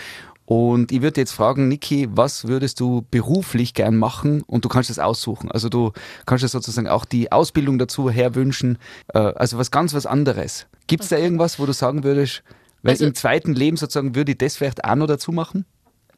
und 0.45 0.91
ich 0.91 1.01
würde 1.01 1.19
jetzt 1.21 1.31
fragen, 1.33 1.67
Niki, 1.67 2.07
was 2.11 2.47
würdest 2.47 2.79
du 2.79 3.05
beruflich 3.11 3.73
gern 3.73 3.97
machen? 3.97 4.43
Und 4.43 4.63
du 4.63 4.69
kannst 4.69 4.89
es 4.89 4.97
aussuchen. 4.97 5.51
Also 5.51 5.67
du 5.67 5.91
kannst 6.25 6.43
dir 6.43 6.47
sozusagen 6.47 6.87
auch 6.87 7.03
die 7.03 7.31
Ausbildung 7.33 7.77
dazu 7.77 8.09
herwünschen. 8.09 8.77
Äh, 9.13 9.19
Also 9.19 9.57
was 9.57 9.71
ganz 9.71 9.93
was 9.93 10.05
anderes. 10.05 10.67
Gibt 10.87 11.03
es 11.03 11.09
da 11.09 11.17
irgendwas, 11.17 11.59
wo 11.59 11.65
du 11.65 11.73
sagen 11.73 12.03
würdest, 12.05 12.43
weil 12.81 12.91
Also- 12.91 13.05
im 13.05 13.13
zweiten 13.13 13.53
Leben 13.55 13.75
sozusagen 13.75 14.15
würde 14.15 14.31
ich 14.33 14.37
das 14.37 14.55
vielleicht 14.55 14.85
auch 14.85 14.95
noch 14.95 15.07
dazu 15.07 15.31
machen? 15.33 15.65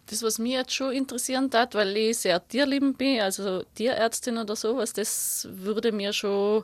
Das, 0.06 0.22
was 0.22 0.38
mich 0.38 0.54
jetzt 0.54 0.74
schon 0.74 0.92
interessieren 0.92 1.50
hat, 1.54 1.74
weil 1.76 1.96
ich 1.98 2.18
sehr 2.20 2.48
tierliebend 2.48 2.98
bin, 3.00 3.22
also 3.22 3.64
Tierärztin 3.76 4.38
oder 4.38 4.56
sowas, 4.56 4.94
das 4.94 5.48
würde 5.52 5.92
mir 5.92 6.14
schon, 6.14 6.64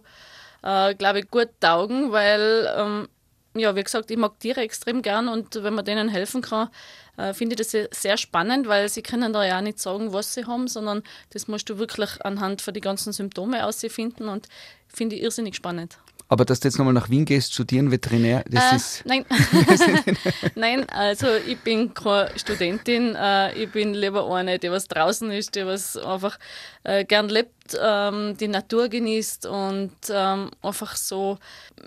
äh, 0.63 0.93
glaube 0.95 1.19
ich, 1.19 1.29
gut 1.29 1.49
taugen, 1.59 2.11
weil, 2.11 2.69
ähm, 2.77 3.07
ja, 3.55 3.75
wie 3.75 3.83
gesagt, 3.83 4.11
ich 4.11 4.17
mag 4.17 4.39
Tiere 4.39 4.61
extrem 4.61 5.01
gern 5.01 5.27
und 5.29 5.55
wenn 5.63 5.73
man 5.73 5.85
denen 5.85 6.09
helfen 6.09 6.41
kann, 6.41 6.69
äh, 7.17 7.33
finde 7.33 7.53
ich 7.53 7.67
das 7.67 7.87
sehr- 8.01 8.17
spannend, 8.17 8.67
weil 8.67 8.89
sie 8.89 9.01
können 9.01 9.31
da 9.31 9.45
ja 9.45 9.57
auch 9.57 9.61
nicht 9.61 9.79
sagen, 9.79 10.11
was 10.11 10.33
sie 10.33 10.45
haben, 10.45 10.67
sondern 10.67 11.03
das 11.31 11.47
musst 11.47 11.69
du 11.69 11.77
wirklich 11.77 12.21
anhand 12.25 12.61
von 12.61 12.73
die 12.73 12.81
ganzen 12.81 13.13
Symptome 13.13 13.65
ausfinden 13.65 14.27
und 14.27 14.47
finde 14.93 15.15
ich 15.15 15.21
irrsinnig 15.23 15.55
spannend. 15.55 15.97
Aber 16.27 16.43
dass 16.43 16.59
du 16.59 16.67
jetzt 16.67 16.77
nochmal 16.79 16.93
nach 16.95 17.09
Wien 17.11 17.23
gehst, 17.23 17.53
studieren 17.53 17.91
Veterinär, 17.91 18.43
das 18.49 18.71
Äh, 18.71 18.75
ist. 18.75 19.03
nein. 19.05 19.25
nein, 20.55 20.89
also 20.89 21.27
ich 21.47 21.59
bin 21.59 21.93
keine 21.93 22.31
Studentin. 22.37 23.15
Äh, 23.15 23.53
ich 23.63 23.71
bin 23.71 23.93
lieber 23.93 24.29
eine, 24.33 24.57
die 24.59 24.71
was 24.71 24.87
draußen 24.87 25.29
ist, 25.31 25.55
die 25.55 25.65
was 25.65 25.95
einfach 25.97 26.37
äh, 26.83 27.05
gern 27.05 27.29
lebt, 27.29 27.64
ähm, 27.81 28.37
die 28.37 28.47
Natur 28.47 28.89
genießt 28.89 29.45
und 29.45 29.91
ähm, 30.09 30.51
einfach 30.61 30.95
so 30.95 31.37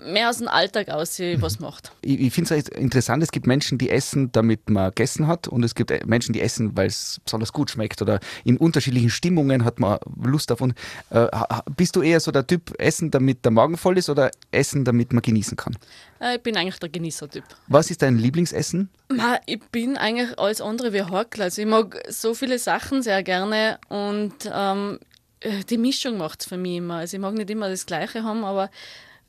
mehr 0.03 0.29
aus 0.29 0.37
dem 0.37 0.47
Alltag 0.47 0.89
aus 0.89 1.19
was 1.19 1.59
macht. 1.59 1.91
ich, 2.01 2.19
ich 2.19 2.33
finde 2.33 2.55
es 2.55 2.67
interessant, 2.69 3.23
es 3.23 3.31
gibt 3.31 3.47
Menschen, 3.47 3.77
die 3.77 3.89
essen, 3.89 4.31
damit 4.31 4.69
man 4.69 4.89
gegessen 4.89 5.27
hat 5.27 5.47
und 5.47 5.63
es 5.63 5.75
gibt 5.75 5.91
äh, 5.91 6.01
Menschen, 6.05 6.33
die 6.33 6.41
essen, 6.41 6.75
weil 6.75 6.87
es 6.87 7.19
besonders 7.23 7.53
gut 7.53 7.71
schmeckt 7.71 8.01
oder 8.01 8.19
in 8.43 8.57
unterschiedlichen 8.57 9.09
Stimmungen 9.09 9.65
hat 9.65 9.79
man 9.79 9.99
Lust 10.23 10.49
davon. 10.49 10.73
Äh, 11.09 11.27
bist 11.75 11.95
du 11.95 12.01
eher 12.01 12.19
so 12.19 12.31
der 12.31 12.45
Typ 12.45 12.73
Essen, 12.79 13.11
damit 13.11 13.43
der 13.45 13.51
Magen 13.51 13.77
voll 13.77 13.97
ist 13.97 14.09
oder 14.09 14.31
Essen, 14.51 14.85
damit 14.85 15.13
man 15.13 15.21
genießen 15.21 15.57
kann? 15.57 15.77
Äh, 16.19 16.35
ich 16.35 16.43
bin 16.43 16.57
eigentlich 16.57 16.79
der 16.79 16.89
Genießertyp. 16.89 17.43
Was 17.67 17.89
ist 17.89 18.01
dein 18.01 18.17
Lieblingsessen? 18.17 18.89
Ma, 19.09 19.39
ich 19.45 19.59
bin 19.71 19.97
eigentlich 19.97 20.37
alles 20.37 20.61
andere 20.61 20.93
wie 20.93 21.01
Hakel. 21.01 21.43
Also 21.43 21.61
ich 21.61 21.67
mag 21.67 22.01
so 22.09 22.33
viele 22.33 22.59
Sachen 22.59 23.01
sehr 23.01 23.23
gerne 23.23 23.79
und 23.89 24.33
ähm, 24.51 24.99
äh, 25.01 25.08
die 25.69 25.77
Mischung 25.77 26.17
macht 26.17 26.41
es 26.41 26.47
für 26.47 26.57
mich 26.57 26.77
immer. 26.77 26.95
Also 26.95 27.17
ich 27.17 27.21
mag 27.21 27.33
nicht 27.33 27.49
immer 27.49 27.69
das 27.69 27.85
Gleiche 27.85 28.23
haben, 28.23 28.43
aber 28.43 28.69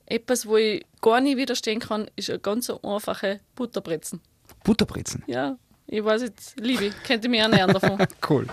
etwas, 0.06 0.46
wo 0.46 0.56
ich 0.56 0.84
gar 1.00 1.20
nicht 1.20 1.36
widerstehen 1.36 1.78
kann, 1.80 2.10
ist 2.16 2.30
eine 2.30 2.38
ganz 2.40 2.66
so 2.66 2.80
einfache 2.82 3.40
Butterbrezen. 3.54 4.20
Butterbrezen. 4.64 5.22
Ja, 5.26 5.56
ich 5.86 6.04
weiß 6.04 6.22
jetzt, 6.22 6.58
liebe 6.60 6.86
ich, 6.86 7.02
könnte 7.04 7.28
mich 7.28 7.40
ernähren 7.40 7.72
davon. 7.72 7.98
Cool. 8.28 8.46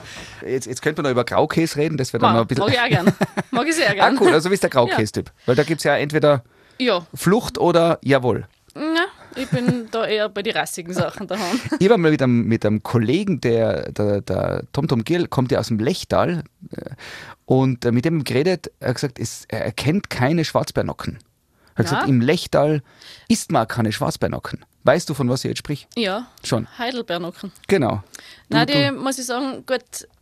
Jetzt, 0.46 0.66
jetzt 0.68 0.82
könnte 0.82 1.02
man 1.02 1.10
noch 1.10 1.14
über 1.14 1.24
Graukäse 1.26 1.78
reden, 1.78 1.98
das 1.98 2.14
wäre 2.14 2.22
dann 2.22 2.34
noch 2.36 2.42
ein 2.42 2.48
bisschen. 2.48 2.64
mag 2.64 2.74
ich 2.74 2.80
auch 2.80 2.88
gern. 2.90 3.14
Mag 3.52 3.68
ich 3.68 3.76
sehr 3.76 3.90
Ah, 3.92 3.94
gern. 3.94 4.18
cool, 4.20 4.34
also 4.34 4.50
bist 4.50 4.64
der 4.64 4.70
Graukäse-Typ. 4.70 5.32
Weil 5.46 5.56
da 5.56 5.64
gibt 5.64 5.80
es 5.80 5.84
ja 5.84 5.96
entweder 5.98 6.44
Ja, 6.80 7.06
Flucht 7.14 7.58
oder 7.58 8.00
Jawohl. 8.04 8.48
ja, 8.76 9.06
ich 9.36 9.48
bin 9.50 9.88
da 9.92 10.06
eher 10.08 10.30
bei 10.30 10.42
den 10.44 10.56
rassigen 10.56 10.94
Sachen 10.94 11.28
daheim. 11.28 11.60
Ich 11.80 11.90
war 11.90 11.98
mal 11.98 12.10
mit 12.12 12.22
einem, 12.24 12.44
mit 12.46 12.66
einem 12.66 12.82
Kollegen, 12.84 13.40
der, 13.42 13.92
der, 13.92 14.22
der 14.22 14.64
Tom 14.74 14.88
Tom 14.88 15.04
Gill, 15.04 15.28
kommt 15.28 15.52
ja 15.52 15.60
aus 15.60 15.68
dem 15.68 15.80
Lechtal 15.80 16.44
äh, 16.72 16.92
und 17.48 17.84
äh, 17.86 17.92
mit 17.92 18.06
dem 18.06 18.24
geredet, 18.24 18.72
er 18.80 18.90
hat 18.90 18.96
gesagt, 18.96 19.18
es, 19.20 19.46
er 19.48 19.66
erkennt 19.66 20.12
keine 20.12 20.46
Schwarzbeernocken. 20.46 21.18
Er 21.74 21.80
hat 21.80 21.86
Ja? 21.86 21.92
gesagt, 21.92 22.10
im 22.10 22.22
Lechtal 22.22 22.84
isst 23.28 23.52
man 23.52 23.68
keine 23.68 23.92
Schwarzbeernocken. 23.92 24.64
Weißt 24.84 25.10
du, 25.10 25.14
von 25.14 25.28
was 25.30 25.44
ich 25.44 25.50
jetzt 25.50 25.60
sprich? 25.60 25.88
Ja, 25.96 26.28
Schon. 26.44 26.68
Heidelbeernocken. 26.78 27.52
Genau. 27.68 28.04
Nein, 28.50 28.68
die 28.68 28.92
muss 28.92 29.18
ich 29.18 29.26
sagen, 29.26 29.66
gut, 29.66 29.82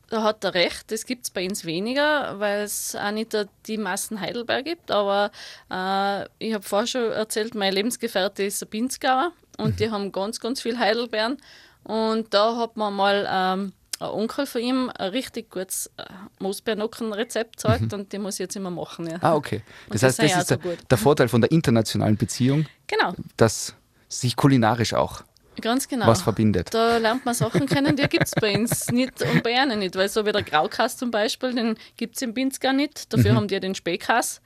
da 0.09 0.21
hat 0.23 0.43
er 0.43 0.53
recht, 0.53 0.91
das 0.91 1.05
gibt 1.05 1.25
es 1.25 1.31
bei 1.31 1.47
uns 1.47 1.65
weniger, 1.65 2.39
weil 2.39 2.61
es 2.61 2.95
auch 2.95 3.11
nicht 3.11 3.35
die 3.65 3.77
Massen 3.77 4.21
Heidelberg 4.21 4.63
gibt. 4.65 4.91
Aber 4.91 5.31
äh, 5.71 6.25
ich 6.39 6.53
habe 6.53 6.63
vorher 6.63 6.87
schon 6.87 7.11
erzählt, 7.11 7.55
meine 7.55 7.75
Lebensgefährte 7.75 8.43
ist 8.43 8.61
ein 8.63 8.69
Pinzgauer 8.69 9.31
und 9.57 9.79
die 9.79 9.89
haben 9.89 10.11
ganz, 10.11 10.39
ganz 10.39 10.61
viel 10.61 10.77
Heidelbeeren. 10.77 11.37
Und 11.83 12.33
da 12.33 12.55
hat 12.57 12.77
man 12.77 12.93
mal 12.93 13.27
ähm, 13.31 13.73
ein 13.99 14.09
Onkel 14.09 14.45
von 14.45 14.61
ihm 14.61 14.91
ein 14.97 15.09
richtig 15.11 15.49
gutes 15.51 15.89
äh, 15.97 16.03
Moosbeernockenrezept 16.39 17.57
gezeigt 17.57 17.93
und 17.93 18.11
die 18.11 18.19
muss 18.19 18.35
ich 18.35 18.39
jetzt 18.39 18.55
immer 18.55 18.69
machen. 18.69 19.09
Ja. 19.09 19.17
ah, 19.21 19.35
okay. 19.35 19.61
Das 19.89 20.01
das 20.01 20.19
heißt, 20.19 20.19
das 20.35 20.41
ist 20.41 20.49
so 20.49 20.55
der, 20.57 20.75
der 20.89 20.97
Vorteil 20.97 21.27
von 21.27 21.41
der 21.41 21.51
internationalen 21.51 22.17
Beziehung, 22.17 22.65
Genau. 22.87 23.13
dass 23.37 23.73
sich 24.09 24.35
kulinarisch 24.35 24.93
auch 24.93 25.23
Ganz 25.61 25.87
genau. 25.87 26.07
was 26.07 26.21
verbindet. 26.21 26.73
Da 26.73 26.97
lernt 26.97 27.25
man 27.25 27.33
Sachen 27.33 27.65
kennen, 27.65 27.95
die 27.95 28.07
gibt 28.07 28.25
es 28.25 28.31
bei 28.39 28.57
uns 28.57 28.87
nicht 28.91 29.21
und 29.21 29.43
bei 29.43 29.51
ihnen 29.51 29.79
nicht. 29.79 29.95
Weil 29.95 30.09
so 30.09 30.25
wie 30.25 30.31
der 30.31 30.43
Graukass 30.43 30.97
zum 30.97 31.11
Beispiel, 31.11 31.53
den 31.53 31.75
gibt 31.97 32.15
es 32.15 32.21
im 32.21 32.33
Binzgar 32.33 32.73
nicht. 32.73 33.13
Dafür 33.13 33.31
Mhm. 33.33 33.35
haben 33.37 33.47
die 33.47 33.59
den 33.59 33.75
Spähkass. 33.75 34.41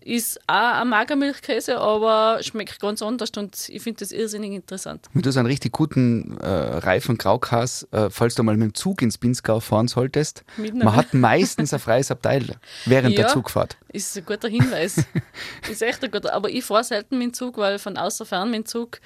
Ist 0.00 0.40
auch 0.46 0.80
ein 0.80 0.88
Magermilchkäse, 0.88 1.78
aber 1.78 2.38
schmeckt 2.42 2.80
ganz 2.80 3.02
anders 3.02 3.30
und 3.36 3.68
ich 3.68 3.82
finde 3.82 4.00
das 4.00 4.12
irrsinnig 4.12 4.52
interessant. 4.52 5.06
Wenn 5.12 5.22
du 5.22 5.30
so 5.32 5.38
einen 5.40 5.46
richtig 5.46 5.72
guten 5.72 6.36
äh, 6.38 6.46
reifen 6.48 7.18
Graukas, 7.18 7.86
äh, 7.92 8.10
falls 8.10 8.34
du 8.34 8.42
mal 8.42 8.56
mit 8.56 8.70
dem 8.70 8.74
Zug 8.74 9.02
ins 9.02 9.18
Pinzgau 9.18 9.60
fahren 9.60 9.88
solltest, 9.88 10.42
Mitnehmen. 10.56 10.84
man 10.84 10.96
hat 10.96 11.14
meistens 11.14 11.72
ein 11.72 11.78
freies 11.80 12.10
Abteil 12.10 12.44
während 12.86 13.16
der 13.16 13.26
Ja. 13.26 13.30
Zugfahrt. 13.32 13.76
Ist 13.92 14.16
ein 14.16 14.24
guter 14.24 14.48
Hinweis. 14.48 14.96
ist 15.70 15.82
echt 15.82 16.02
ein 16.04 16.10
guter. 16.10 16.32
Aber 16.32 16.48
ich 16.48 16.64
fahre 16.64 16.84
selten 16.84 17.18
mit 17.18 17.28
dem 17.28 17.34
Zug, 17.34 17.56
weil 17.58 17.78
von 17.78 17.96
außer 17.96 18.24
fern 18.24 18.50
mit 18.50 18.58
dem 18.60 18.66
Zug 18.66 19.00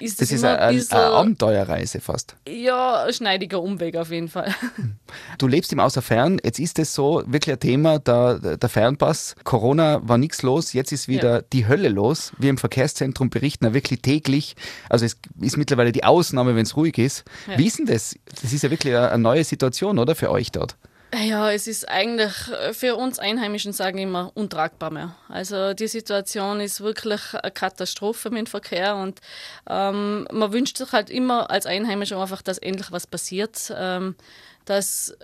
ist 0.00 0.20
das, 0.20 0.28
Das 0.28 0.38
immer 0.38 0.58
ein 0.58 0.74
bisschen. 0.74 0.95
Eine 0.96 1.14
Abenteuerreise 1.14 2.00
fast. 2.00 2.36
ja, 2.48 3.06
schneidiger 3.12 3.60
Umweg 3.62 3.96
auf 3.96 4.10
jeden 4.10 4.28
Fall. 4.28 4.54
Du 5.38 5.46
lebst 5.46 5.72
im 5.72 5.80
Außerfern, 5.80 6.38
jetzt 6.42 6.58
ist 6.58 6.78
es 6.78 6.94
so 6.94 7.22
wirklich 7.26 7.52
ein 7.54 7.60
Thema, 7.60 7.98
der, 7.98 8.56
der 8.56 8.68
Fernpass. 8.68 9.34
Corona 9.44 10.00
war 10.06 10.18
nichts 10.18 10.42
los, 10.42 10.72
jetzt 10.72 10.92
ist 10.92 11.08
wieder 11.08 11.36
Ja. 11.36 11.42
die 11.52 11.66
Hölle 11.68 11.88
los. 11.88 12.32
Wir 12.38 12.50
im 12.50 12.58
Verkehrszentrum 12.58 13.30
berichten 13.30 13.64
ja 13.66 13.74
wirklich 13.74 14.00
täglich. 14.02 14.56
Also 14.88 15.04
es 15.06 15.16
ist 15.40 15.56
mittlerweile 15.56 15.92
die 15.92 16.04
Ausnahme, 16.04 16.54
wenn 16.56 16.62
es 16.64 16.76
ruhig 16.76 16.98
ist. 16.98 17.24
Ja. 17.50 17.58
Wie 17.58 17.66
ist 17.66 17.78
denn 17.78 17.86
das? 17.86 18.14
Das 18.42 18.52
ist 18.52 18.62
ja 18.62 18.70
wirklich 18.70 18.94
eine 18.96 19.18
neue 19.18 19.44
Situation, 19.44 19.98
oder, 19.98 20.14
für 20.14 20.30
euch 20.30 20.52
dort? 20.52 20.76
Ja, 21.14 21.50
es 21.52 21.66
ist 21.66 21.88
eigentlich 21.88 22.32
für 22.72 22.96
uns 22.96 23.18
Einheimischen, 23.18 23.72
sagen 23.72 23.98
immer, 23.98 24.32
untragbar 24.34 24.90
mehr. 24.90 25.16
Also 25.28 25.72
die 25.72 25.86
Situation 25.86 26.60
ist 26.60 26.80
wirklich 26.80 27.32
eine 27.32 27.52
Katastrophe 27.52 28.28
mit 28.30 28.40
dem 28.40 28.46
Verkehr 28.46 28.96
und 28.96 29.20
ähm, 29.68 30.26
man 30.32 30.52
wünscht 30.52 30.76
sich 30.78 30.92
halt 30.92 31.08
immer 31.08 31.50
als 31.50 31.64
Einheimischer 31.64 32.20
einfach, 32.20 32.42
dass 32.42 32.58
endlich 32.58 32.90
was 32.90 33.06
passiert, 33.06 33.72
ähm, 33.74 34.16
dass 34.64 35.16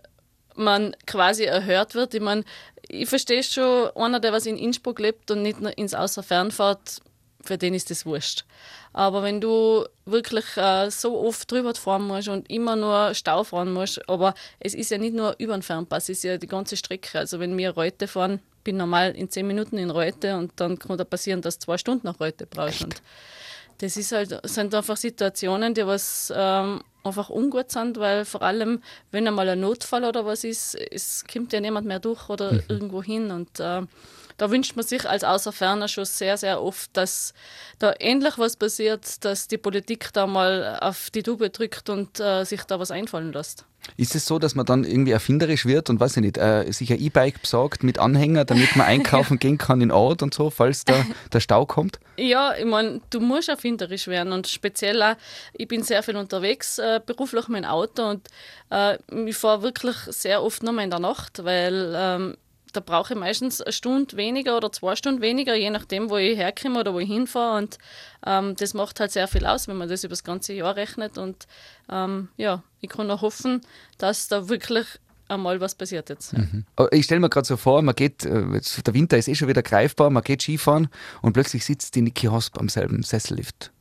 man 0.54 0.94
quasi 1.06 1.44
erhört 1.44 1.94
wird. 1.94 2.14
Ich 2.14 2.20
meine, 2.20 2.44
ich 2.88 3.08
verstehe 3.08 3.42
schon, 3.42 3.90
einer, 3.96 4.20
der 4.20 4.32
was 4.32 4.46
in 4.46 4.58
Innsbruck 4.58 4.98
lebt 4.98 5.30
und 5.30 5.42
nicht 5.42 5.60
ins 5.60 5.94
Außerfern 5.94 6.52
fährt, 6.52 7.00
für 7.42 7.58
den 7.58 7.74
ist 7.74 7.90
das 7.90 8.06
wurscht. 8.06 8.44
Aber 8.92 9.22
wenn 9.22 9.40
du 9.40 9.86
wirklich 10.04 10.56
äh, 10.56 10.90
so 10.90 11.18
oft 11.18 11.50
drüber 11.50 11.74
fahren 11.74 12.06
musst 12.06 12.28
und 12.28 12.50
immer 12.50 12.76
nur 12.76 13.14
Stau 13.14 13.44
fahren 13.44 13.72
musst, 13.72 14.08
aber 14.08 14.34
es 14.60 14.74
ist 14.74 14.90
ja 14.90 14.98
nicht 14.98 15.14
nur 15.14 15.34
über 15.38 15.54
den 15.54 15.62
Fernpass, 15.62 16.04
es 16.04 16.18
ist 16.18 16.24
ja 16.24 16.36
die 16.36 16.46
ganze 16.46 16.76
Strecke. 16.76 17.18
Also 17.18 17.40
wenn 17.40 17.56
wir 17.56 17.70
Reute 17.70 18.06
fahren, 18.06 18.40
bin 18.64 18.76
normal 18.76 19.12
in 19.12 19.30
zehn 19.30 19.46
Minuten 19.46 19.78
in 19.78 19.90
Reute 19.90 20.36
und 20.36 20.52
dann 20.56 20.78
kann 20.78 20.96
da 20.96 21.04
passieren, 21.04 21.42
dass 21.42 21.58
du 21.58 21.66
zwei 21.66 21.78
Stunden 21.78 22.06
nach 22.06 22.20
Reute 22.20 22.46
brauchst. 22.46 22.84
Und 22.84 23.02
das 23.78 23.96
ist 23.96 24.12
halt, 24.12 24.38
sind 24.44 24.74
einfach 24.74 24.96
Situationen, 24.96 25.74
die 25.74 25.86
was 25.86 26.32
ähm, 26.34 26.82
einfach 27.02 27.30
ungut 27.30 27.70
sind, 27.70 27.98
weil 27.98 28.24
vor 28.24 28.42
allem, 28.42 28.80
wenn 29.10 29.26
einmal 29.26 29.48
ein 29.48 29.60
Notfall 29.60 30.04
oder 30.04 30.24
was 30.24 30.44
ist, 30.44 30.74
es 30.74 31.24
kommt 31.30 31.52
ja 31.52 31.60
niemand 31.60 31.86
mehr 31.86 31.98
durch 31.98 32.28
oder 32.28 32.52
irgendwo 32.68 33.02
hin 33.02 33.30
und 33.30 33.58
äh, 33.58 33.82
da 34.36 34.50
wünscht 34.50 34.76
man 34.76 34.84
sich 34.84 35.08
als 35.08 35.24
Außerferner 35.24 35.88
schon 35.88 36.04
sehr, 36.04 36.36
sehr 36.36 36.62
oft, 36.62 36.96
dass 36.96 37.34
da 37.78 37.92
endlich 37.92 38.38
was 38.38 38.56
passiert, 38.56 39.24
dass 39.24 39.48
die 39.48 39.58
Politik 39.58 40.10
da 40.12 40.26
mal 40.26 40.78
auf 40.80 41.10
die 41.10 41.22
Tube 41.22 41.52
drückt 41.52 41.88
und 41.90 42.20
äh, 42.20 42.44
sich 42.44 42.62
da 42.64 42.78
was 42.78 42.90
einfallen 42.90 43.32
lässt. 43.32 43.64
Ist 43.96 44.14
es 44.14 44.26
so, 44.26 44.38
dass 44.38 44.54
man 44.54 44.64
dann 44.64 44.84
irgendwie 44.84 45.10
erfinderisch 45.10 45.66
wird 45.66 45.90
und 45.90 45.98
weiß 45.98 46.16
ich 46.16 46.22
nicht, 46.22 46.38
äh, 46.38 46.70
sich 46.70 46.92
ein 46.92 47.00
E-Bike 47.00 47.40
besorgt 47.40 47.82
mit 47.82 47.98
Anhänger, 47.98 48.44
damit 48.44 48.76
man 48.76 48.86
einkaufen 48.86 49.38
gehen 49.38 49.58
kann 49.58 49.80
in 49.80 49.90
Ort 49.90 50.22
und 50.22 50.32
so, 50.32 50.50
falls 50.50 50.84
der, 50.84 51.04
der 51.32 51.40
Stau 51.40 51.66
kommt? 51.66 51.98
Ja, 52.16 52.54
ich 52.56 52.64
meine, 52.64 53.00
du 53.10 53.20
musst 53.20 53.48
erfinderisch 53.48 54.06
werden 54.06 54.32
und 54.32 54.46
speziell 54.46 55.02
auch, 55.02 55.16
ich 55.54 55.66
bin 55.66 55.82
sehr 55.82 56.02
viel 56.02 56.16
unterwegs, 56.16 56.78
äh, 56.78 57.00
beruflich 57.04 57.46
dem 57.46 57.64
Auto 57.64 58.08
und 58.08 58.28
äh, 58.70 58.98
ich 59.26 59.36
fahre 59.36 59.62
wirklich 59.62 59.96
sehr 60.08 60.42
oft 60.42 60.62
nur 60.62 60.72
mal 60.72 60.84
in 60.84 60.90
der 60.90 61.00
Nacht, 61.00 61.44
weil 61.44 61.92
ähm, 61.96 62.36
da 62.72 62.80
brauche 62.80 63.14
ich 63.14 63.18
meistens 63.18 63.60
eine 63.60 63.72
Stunde 63.72 64.16
weniger 64.16 64.56
oder 64.56 64.72
zwei 64.72 64.96
Stunden 64.96 65.20
weniger, 65.20 65.54
je 65.54 65.70
nachdem, 65.70 66.10
wo 66.10 66.16
ich 66.16 66.36
herkomme 66.36 66.80
oder 66.80 66.94
wo 66.94 66.98
ich 66.98 67.08
hinfahre. 67.08 67.58
Und 67.58 67.78
ähm, 68.26 68.56
das 68.56 68.74
macht 68.74 69.00
halt 69.00 69.12
sehr 69.12 69.28
viel 69.28 69.46
aus, 69.46 69.68
wenn 69.68 69.76
man 69.76 69.88
das 69.88 70.04
über 70.04 70.12
das 70.12 70.24
ganze 70.24 70.52
Jahr 70.52 70.76
rechnet. 70.76 71.18
Und 71.18 71.46
ähm, 71.90 72.28
ja, 72.36 72.62
ich 72.80 72.88
kann 72.88 73.06
nur 73.06 73.20
hoffen, 73.20 73.60
dass 73.98 74.28
da 74.28 74.48
wirklich 74.48 74.86
einmal 75.28 75.60
was 75.60 75.74
passiert 75.74 76.08
jetzt. 76.10 76.34
Aber 76.76 76.92
Ich 76.92 77.04
stelle 77.04 77.20
mir 77.20 77.30
gerade 77.30 77.46
so 77.46 77.56
vor, 77.56 77.82
man 77.82 77.94
geht, 77.94 78.24
äh, 78.24 78.60
der 78.86 78.94
Winter 78.94 79.18
ist 79.18 79.28
eh 79.28 79.34
schon 79.34 79.48
wieder 79.48 79.62
greifbar, 79.62 80.10
man 80.10 80.22
geht 80.22 80.42
Skifahren 80.42 80.88
und 81.22 81.32
plötzlich 81.32 81.64
sitzt 81.64 81.94
die 81.94 82.02
Niki 82.02 82.26
Hosp 82.26 82.58
am 82.58 82.68
selben 82.68 83.02
Sessellift 83.02 83.71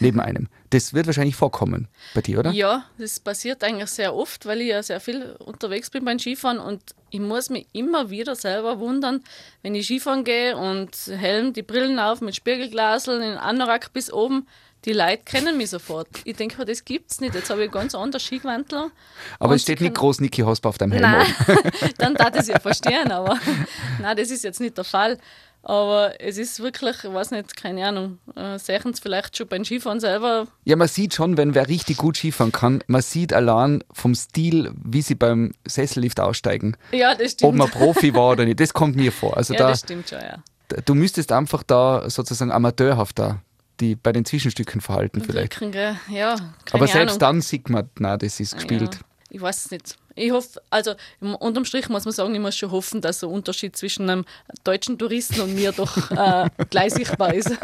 neben 0.00 0.20
einem. 0.20 0.48
Das 0.70 0.94
wird 0.94 1.06
wahrscheinlich 1.06 1.36
vorkommen 1.36 1.88
bei 2.14 2.20
dir, 2.20 2.40
oder? 2.40 2.50
Ja, 2.50 2.84
das 2.98 3.20
passiert 3.20 3.62
eigentlich 3.62 3.90
sehr 3.90 4.14
oft, 4.14 4.46
weil 4.46 4.60
ich 4.60 4.68
ja 4.68 4.82
sehr 4.82 5.00
viel 5.00 5.36
unterwegs 5.38 5.90
bin 5.90 6.04
beim 6.04 6.18
Skifahren 6.18 6.58
und 6.58 6.82
ich 7.10 7.20
muss 7.20 7.50
mich 7.50 7.66
immer 7.72 8.10
wieder 8.10 8.34
selber 8.34 8.80
wundern, 8.80 9.22
wenn 9.62 9.74
ich 9.74 9.86
Skifahren 9.86 10.24
gehe 10.24 10.56
und 10.56 10.90
Helm, 11.06 11.52
die 11.52 11.62
Brillen 11.62 11.98
auf 11.98 12.20
mit 12.20 12.34
Spiegelglaseln, 12.34 13.22
in 13.22 13.38
Anorak 13.38 13.92
bis 13.92 14.12
oben. 14.12 14.46
Die 14.84 14.92
Leute 14.92 15.22
kennen 15.24 15.56
mich 15.56 15.70
sofort. 15.70 16.08
Ich 16.24 16.36
denke 16.36 16.58
mir, 16.58 16.66
das 16.66 16.84
gibt's 16.84 17.20
nicht. 17.20 17.34
Jetzt 17.34 17.48
habe 17.48 17.64
ich 17.64 17.70
ganz 17.70 17.94
anders 17.94 18.22
Skigewantel. 18.22 18.90
Aber 19.38 19.54
es 19.54 19.62
steht 19.62 19.80
nicht 19.80 19.94
groß 19.94 20.20
Niki 20.20 20.42
Hosp 20.42 20.66
auf 20.66 20.76
deinem 20.76 20.92
Helm. 20.92 21.02
Nein, 21.02 21.26
dann 21.98 22.14
darf 22.14 22.34
ich 22.34 22.40
es 22.40 22.48
ja 22.48 22.58
verstehen, 22.60 23.10
aber 23.10 23.38
nein, 24.00 24.16
das 24.16 24.30
ist 24.30 24.44
jetzt 24.44 24.60
nicht 24.60 24.76
der 24.76 24.84
Fall. 24.84 25.18
Aber 25.66 26.20
es 26.20 26.36
ist 26.36 26.60
wirklich, 26.60 27.04
ich 27.04 27.12
weiß 27.12 27.30
nicht, 27.30 27.56
keine 27.56 27.86
Ahnung, 27.86 28.18
äh, 28.36 28.58
sehen 28.58 28.92
Sie 28.92 29.00
vielleicht 29.00 29.36
schon 29.36 29.48
beim 29.48 29.64
Skifahren 29.64 29.98
selber, 29.98 30.46
Ja, 30.64 30.76
man 30.76 30.88
sieht 30.88 31.14
schon, 31.14 31.38
wenn 31.38 31.54
wer 31.54 31.68
richtig 31.68 31.96
gut 31.96 32.18
Skifahren 32.18 32.52
kann, 32.52 32.84
man 32.86 33.00
sieht 33.00 33.32
allein 33.32 33.82
vom 33.90 34.14
Stil, 34.14 34.72
wie 34.76 35.00
sie 35.00 35.14
beim 35.14 35.52
Sessellift 35.66 36.20
aussteigen, 36.20 36.76
ja, 36.92 37.14
das 37.14 37.32
ob 37.32 37.38
stimmt. 37.38 37.54
man 37.56 37.70
Profi 37.70 38.14
war 38.14 38.32
oder 38.32 38.44
nicht. 38.44 38.60
Das 38.60 38.74
kommt 38.74 38.94
mir 38.94 39.10
vor. 39.10 39.38
Also 39.38 39.54
ja, 39.54 39.60
da, 39.60 39.68
das 39.70 39.80
stimmt 39.80 40.10
schon, 40.10 40.20
ja. 40.20 40.42
du 40.84 40.94
müsstest 40.94 41.32
einfach 41.32 41.62
da 41.62 42.10
sozusagen 42.10 42.52
amateurhaft 42.52 43.18
da 43.18 43.40
die 43.80 43.96
bei 43.96 44.12
den 44.12 44.24
Zwischenstücken 44.24 44.80
verhalten 44.80 45.20
vielleicht. 45.20 45.60
Wirken? 45.60 45.96
Ja, 46.08 46.36
Aber 46.72 46.86
selbst 46.86 47.14
Ahnung. 47.14 47.18
dann 47.18 47.40
sieht 47.40 47.68
man, 47.68 47.88
na, 47.98 48.16
das 48.16 48.38
ist 48.38 48.54
gespielt. 48.54 48.94
Ja, 48.94 49.00
ich 49.30 49.40
weiß 49.40 49.64
es 49.64 49.70
nicht. 49.72 49.96
Ich 50.14 50.30
hoffe, 50.30 50.62
also 50.70 50.94
unterm 51.20 51.64
Strich 51.64 51.88
muss 51.88 52.04
man 52.04 52.12
sagen, 52.12 52.34
ich 52.34 52.40
muss 52.40 52.56
schon 52.56 52.70
hoffen, 52.70 53.00
dass 53.00 53.20
der 53.20 53.28
Unterschied 53.28 53.76
zwischen 53.76 54.08
einem 54.08 54.24
deutschen 54.62 54.98
Touristen 54.98 55.40
und 55.40 55.54
mir 55.54 55.72
doch 55.72 56.10
äh, 56.10 56.48
gleich 56.70 56.94
sichtbar 56.94 57.34
ist. 57.34 57.50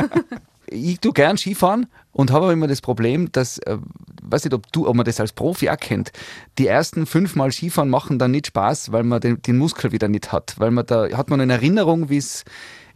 Ich 0.72 1.00
tue 1.00 1.12
gern 1.12 1.36
Skifahren 1.36 1.88
und 2.12 2.30
habe 2.30 2.44
aber 2.44 2.52
immer 2.52 2.68
das 2.68 2.80
Problem, 2.80 3.32
dass, 3.32 3.58
äh, 3.58 3.76
weiß 4.22 4.44
nicht, 4.44 4.54
ob 4.54 4.70
du, 4.70 4.86
ob 4.86 4.94
man 4.94 5.04
das 5.04 5.18
als 5.18 5.32
Profi 5.32 5.68
auch 5.68 5.76
kennt, 5.76 6.12
die 6.58 6.68
ersten 6.68 7.06
fünfmal 7.06 7.50
Skifahren 7.50 7.90
machen 7.90 8.20
dann 8.20 8.30
nicht 8.30 8.46
Spaß, 8.46 8.92
weil 8.92 9.02
man 9.02 9.20
den, 9.20 9.42
den 9.42 9.58
Muskel 9.58 9.90
wieder 9.90 10.06
nicht 10.06 10.30
hat. 10.30 10.54
Weil 10.58 10.70
man 10.70 10.86
da 10.86 11.08
hat 11.16 11.28
man 11.28 11.40
eine 11.40 11.54
Erinnerung, 11.54 12.08
wie 12.08 12.18
es 12.18 12.44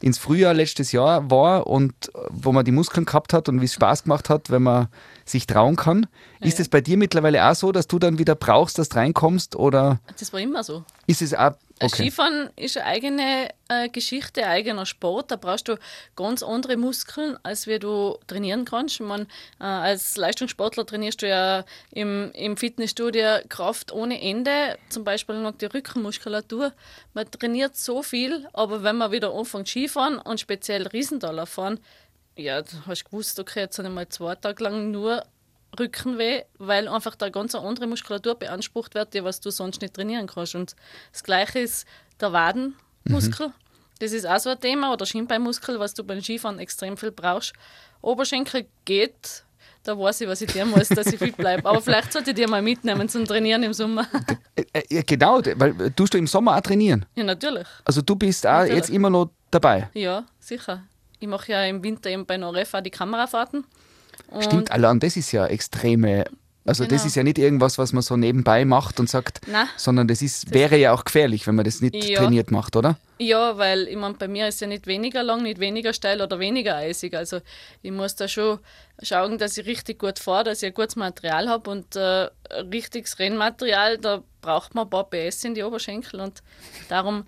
ins 0.04 0.18
Frühjahr 0.18 0.52
letztes 0.52 0.92
Jahr 0.92 1.30
war 1.30 1.66
und 1.66 1.92
äh, 2.14 2.18
wo 2.30 2.52
man 2.52 2.62
die 2.66 2.72
Muskeln 2.72 3.06
gehabt 3.06 3.32
hat 3.32 3.48
und 3.48 3.62
wie 3.62 3.64
es 3.64 3.72
Spaß 3.72 4.02
gemacht 4.02 4.28
hat, 4.28 4.50
wenn 4.50 4.62
man 4.62 4.88
sich 5.24 5.46
trauen 5.46 5.76
kann. 5.76 6.06
Ist 6.40 6.60
es 6.60 6.68
bei 6.68 6.82
dir 6.82 6.98
mittlerweile 6.98 7.48
auch 7.50 7.54
so, 7.54 7.72
dass 7.72 7.86
du 7.86 7.98
dann 7.98 8.18
wieder 8.18 8.34
brauchst, 8.34 8.78
dass 8.78 8.90
du 8.90 8.96
reinkommst 8.96 9.56
oder 9.56 10.00
Das 10.18 10.30
war 10.34 10.40
immer 10.40 10.62
so. 10.62 10.84
ist 11.06 11.22
es 11.22 11.32
auch 11.32 11.52
okay? 11.80 11.88
Skifahren 11.88 12.50
ist 12.56 12.76
eine 12.76 12.86
eigene 12.86 13.48
äh, 13.68 13.88
Geschichte, 13.88 14.44
ein 14.44 14.50
eigener 14.50 14.86
Sport. 14.86 15.30
Da 15.30 15.36
brauchst 15.36 15.68
du 15.68 15.76
ganz 16.16 16.42
andere 16.42 16.76
Muskeln, 16.76 17.36
als 17.42 17.66
wie 17.66 17.78
du 17.78 18.18
trainieren 18.26 18.64
kannst. 18.64 19.00
Meine, 19.00 19.24
äh, 19.60 19.64
als 19.64 20.16
Leistungssportler 20.16 20.86
trainierst 20.86 21.22
du 21.22 21.28
ja 21.28 21.64
im, 21.90 22.30
im 22.32 22.56
Fitnessstudio 22.56 23.38
Kraft 23.48 23.92
ohne 23.92 24.20
Ende, 24.20 24.78
zum 24.88 25.04
Beispiel 25.04 25.36
noch 25.36 25.52
die 25.52 25.66
Rückenmuskulatur. 25.66 26.72
Man 27.12 27.30
trainiert 27.30 27.76
so 27.76 28.02
viel, 28.02 28.46
aber 28.52 28.82
wenn 28.82 28.96
man 28.96 29.12
wieder 29.12 29.34
anfängt 29.34 29.68
Skifahren 29.68 30.18
und 30.18 30.40
speziell 30.40 30.86
Riesentaler 30.86 31.46
fahren, 31.46 31.80
ja, 32.36 32.62
du 32.62 32.68
hast 32.86 33.04
gewusst, 33.04 33.38
okay, 33.38 33.60
jetzt 33.60 33.78
habe 33.78 33.88
ich 33.88 33.94
mal 33.94 34.08
zwei 34.08 34.34
Tage 34.34 34.62
lang 34.64 34.90
nur 34.90 35.24
Rückenweh, 35.78 36.42
weil 36.58 36.88
einfach 36.88 37.16
da 37.16 37.28
ganz 37.28 37.54
eine 37.54 37.66
andere 37.66 37.86
Muskulatur 37.86 38.34
beansprucht 38.34 38.94
wird, 38.94 39.14
die 39.14 39.24
was 39.24 39.40
du 39.40 39.50
sonst 39.50 39.80
nicht 39.80 39.94
trainieren 39.94 40.26
kannst. 40.26 40.54
Und 40.54 40.74
das 41.12 41.22
gleiche 41.22 41.60
ist 41.60 41.86
der 42.20 42.32
Wadenmuskel. 42.32 43.52
Das 44.00 44.12
ist 44.12 44.26
auch 44.26 44.38
so 44.38 44.50
ein 44.50 44.60
Thema, 44.60 44.92
oder 44.92 45.06
Schienbeinmuskel, 45.06 45.78
was 45.78 45.94
du 45.94 46.04
beim 46.04 46.20
Skifahren 46.20 46.58
extrem 46.58 46.96
viel 46.96 47.12
brauchst. 47.12 47.52
Oberschenkel 48.02 48.66
geht, 48.84 49.44
da 49.84 49.98
weiß 49.98 50.22
ich, 50.22 50.28
was 50.28 50.40
ich 50.40 50.50
dir 50.50 50.64
muss, 50.64 50.88
dass 50.88 51.06
ich 51.06 51.18
fit 51.18 51.36
bleibe. 51.36 51.68
Aber 51.68 51.80
vielleicht 51.80 52.12
sollte 52.12 52.30
ich 52.30 52.36
dir 52.36 52.48
mal 52.48 52.62
mitnehmen 52.62 53.08
zum 53.08 53.24
Trainieren 53.24 53.62
im 53.62 53.72
Sommer. 53.72 54.06
Äh, 54.56 54.82
äh, 54.88 55.02
genau, 55.02 55.40
weil 55.56 55.80
äh, 55.80 55.90
tust 55.90 56.14
du 56.14 56.18
im 56.18 56.26
Sommer 56.26 56.56
auch 56.56 56.60
trainieren. 56.60 57.04
ja, 57.14 57.24
natürlich. 57.24 57.66
Also 57.84 58.02
du 58.02 58.16
bist 58.16 58.46
auch 58.46 58.50
Natürlich. 58.52 58.76
jetzt 58.76 58.90
immer 58.90 59.10
noch 59.10 59.30
dabei. 59.50 59.88
Ja, 59.94 60.24
sicher. 60.40 60.82
Ich 61.20 61.28
mache 61.28 61.52
ja 61.52 61.64
im 61.64 61.82
Winter 61.82 62.10
eben 62.10 62.26
bei 62.26 62.36
Noref 62.36 62.74
auch 62.74 62.80
die 62.80 62.90
Kamerafahrten. 62.90 63.64
Und 64.28 64.44
Stimmt, 64.44 64.70
allein 64.70 65.00
das 65.00 65.16
ist 65.16 65.32
ja 65.32 65.46
extreme 65.46 66.24
Also 66.66 66.84
das 66.84 66.92
Genau. 67.02 67.06
ist 67.08 67.14
ja 67.16 67.22
nicht 67.22 67.36
irgendwas, 67.38 67.76
was 67.76 67.92
man 67.92 68.00
so 68.02 68.16
nebenbei 68.16 68.64
macht 68.64 68.98
und 68.98 69.10
sagt, 69.10 69.42
Nein. 69.46 69.68
sondern 69.76 70.08
das 70.08 70.22
ist, 70.22 70.54
wäre 70.54 70.78
ja 70.78 70.94
auch 70.94 71.04
gefährlich, 71.04 71.46
wenn 71.46 71.56
man 71.56 71.66
das 71.66 71.82
nicht 71.82 71.94
Ja. 71.94 72.20
trainiert 72.20 72.50
macht, 72.50 72.74
oder? 72.74 72.96
Ja, 73.18 73.58
weil 73.58 73.86
ich 73.86 73.96
mein, 73.96 74.16
bei 74.16 74.28
mir 74.28 74.48
ist 74.48 74.62
ja 74.62 74.66
nicht 74.66 74.86
weniger 74.86 75.22
lang, 75.22 75.42
nicht 75.42 75.60
weniger 75.60 75.92
steil 75.92 76.22
oder 76.22 76.38
weniger 76.38 76.74
eisig. 76.76 77.12
Also 77.14 77.40
ich 77.82 77.92
muss 77.92 78.14
da 78.16 78.28
schon 78.28 78.60
schauen, 79.02 79.36
dass 79.36 79.58
ich 79.58 79.66
richtig 79.66 79.98
gut 79.98 80.18
fahre, 80.18 80.44
dass 80.44 80.62
ich 80.62 80.68
ein 80.68 80.74
gutes 80.74 80.96
Material 80.96 81.50
habe 81.50 81.68
und 81.70 81.94
äh, 81.96 82.30
richtiges 82.72 83.18
Rennmaterial, 83.18 83.98
da 83.98 84.22
braucht 84.40 84.74
man 84.74 84.84
ein 84.86 84.90
paar 84.90 85.04
PS 85.10 85.44
in 85.44 85.52
die 85.54 85.62
Oberschenkel 85.62 86.18
und 86.20 86.42
darum 86.88 87.24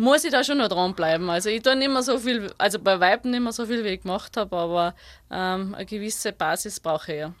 muss 0.00 0.24
ich 0.24 0.30
da 0.30 0.42
schon 0.42 0.58
noch 0.58 0.68
dranbleiben. 0.68 1.28
Also 1.28 1.50
ich 1.50 1.62
tue 1.62 1.76
nicht 1.76 1.90
mehr 1.90 2.02
so 2.02 2.18
viel, 2.18 2.52
also 2.58 2.78
bei 2.78 2.98
Weiben 3.00 3.30
nicht 3.30 3.40
mehr 3.42 3.52
so 3.52 3.66
viel, 3.66 3.84
wie 3.84 3.88
ich 3.88 4.00
gemacht 4.02 4.36
habe, 4.36 4.56
aber 4.56 4.94
ähm, 5.30 5.74
eine 5.74 5.84
gewisse 5.86 6.32
Basis 6.32 6.80
brauche 6.80 7.12
ich 7.12 7.18
ja. 7.20 7.34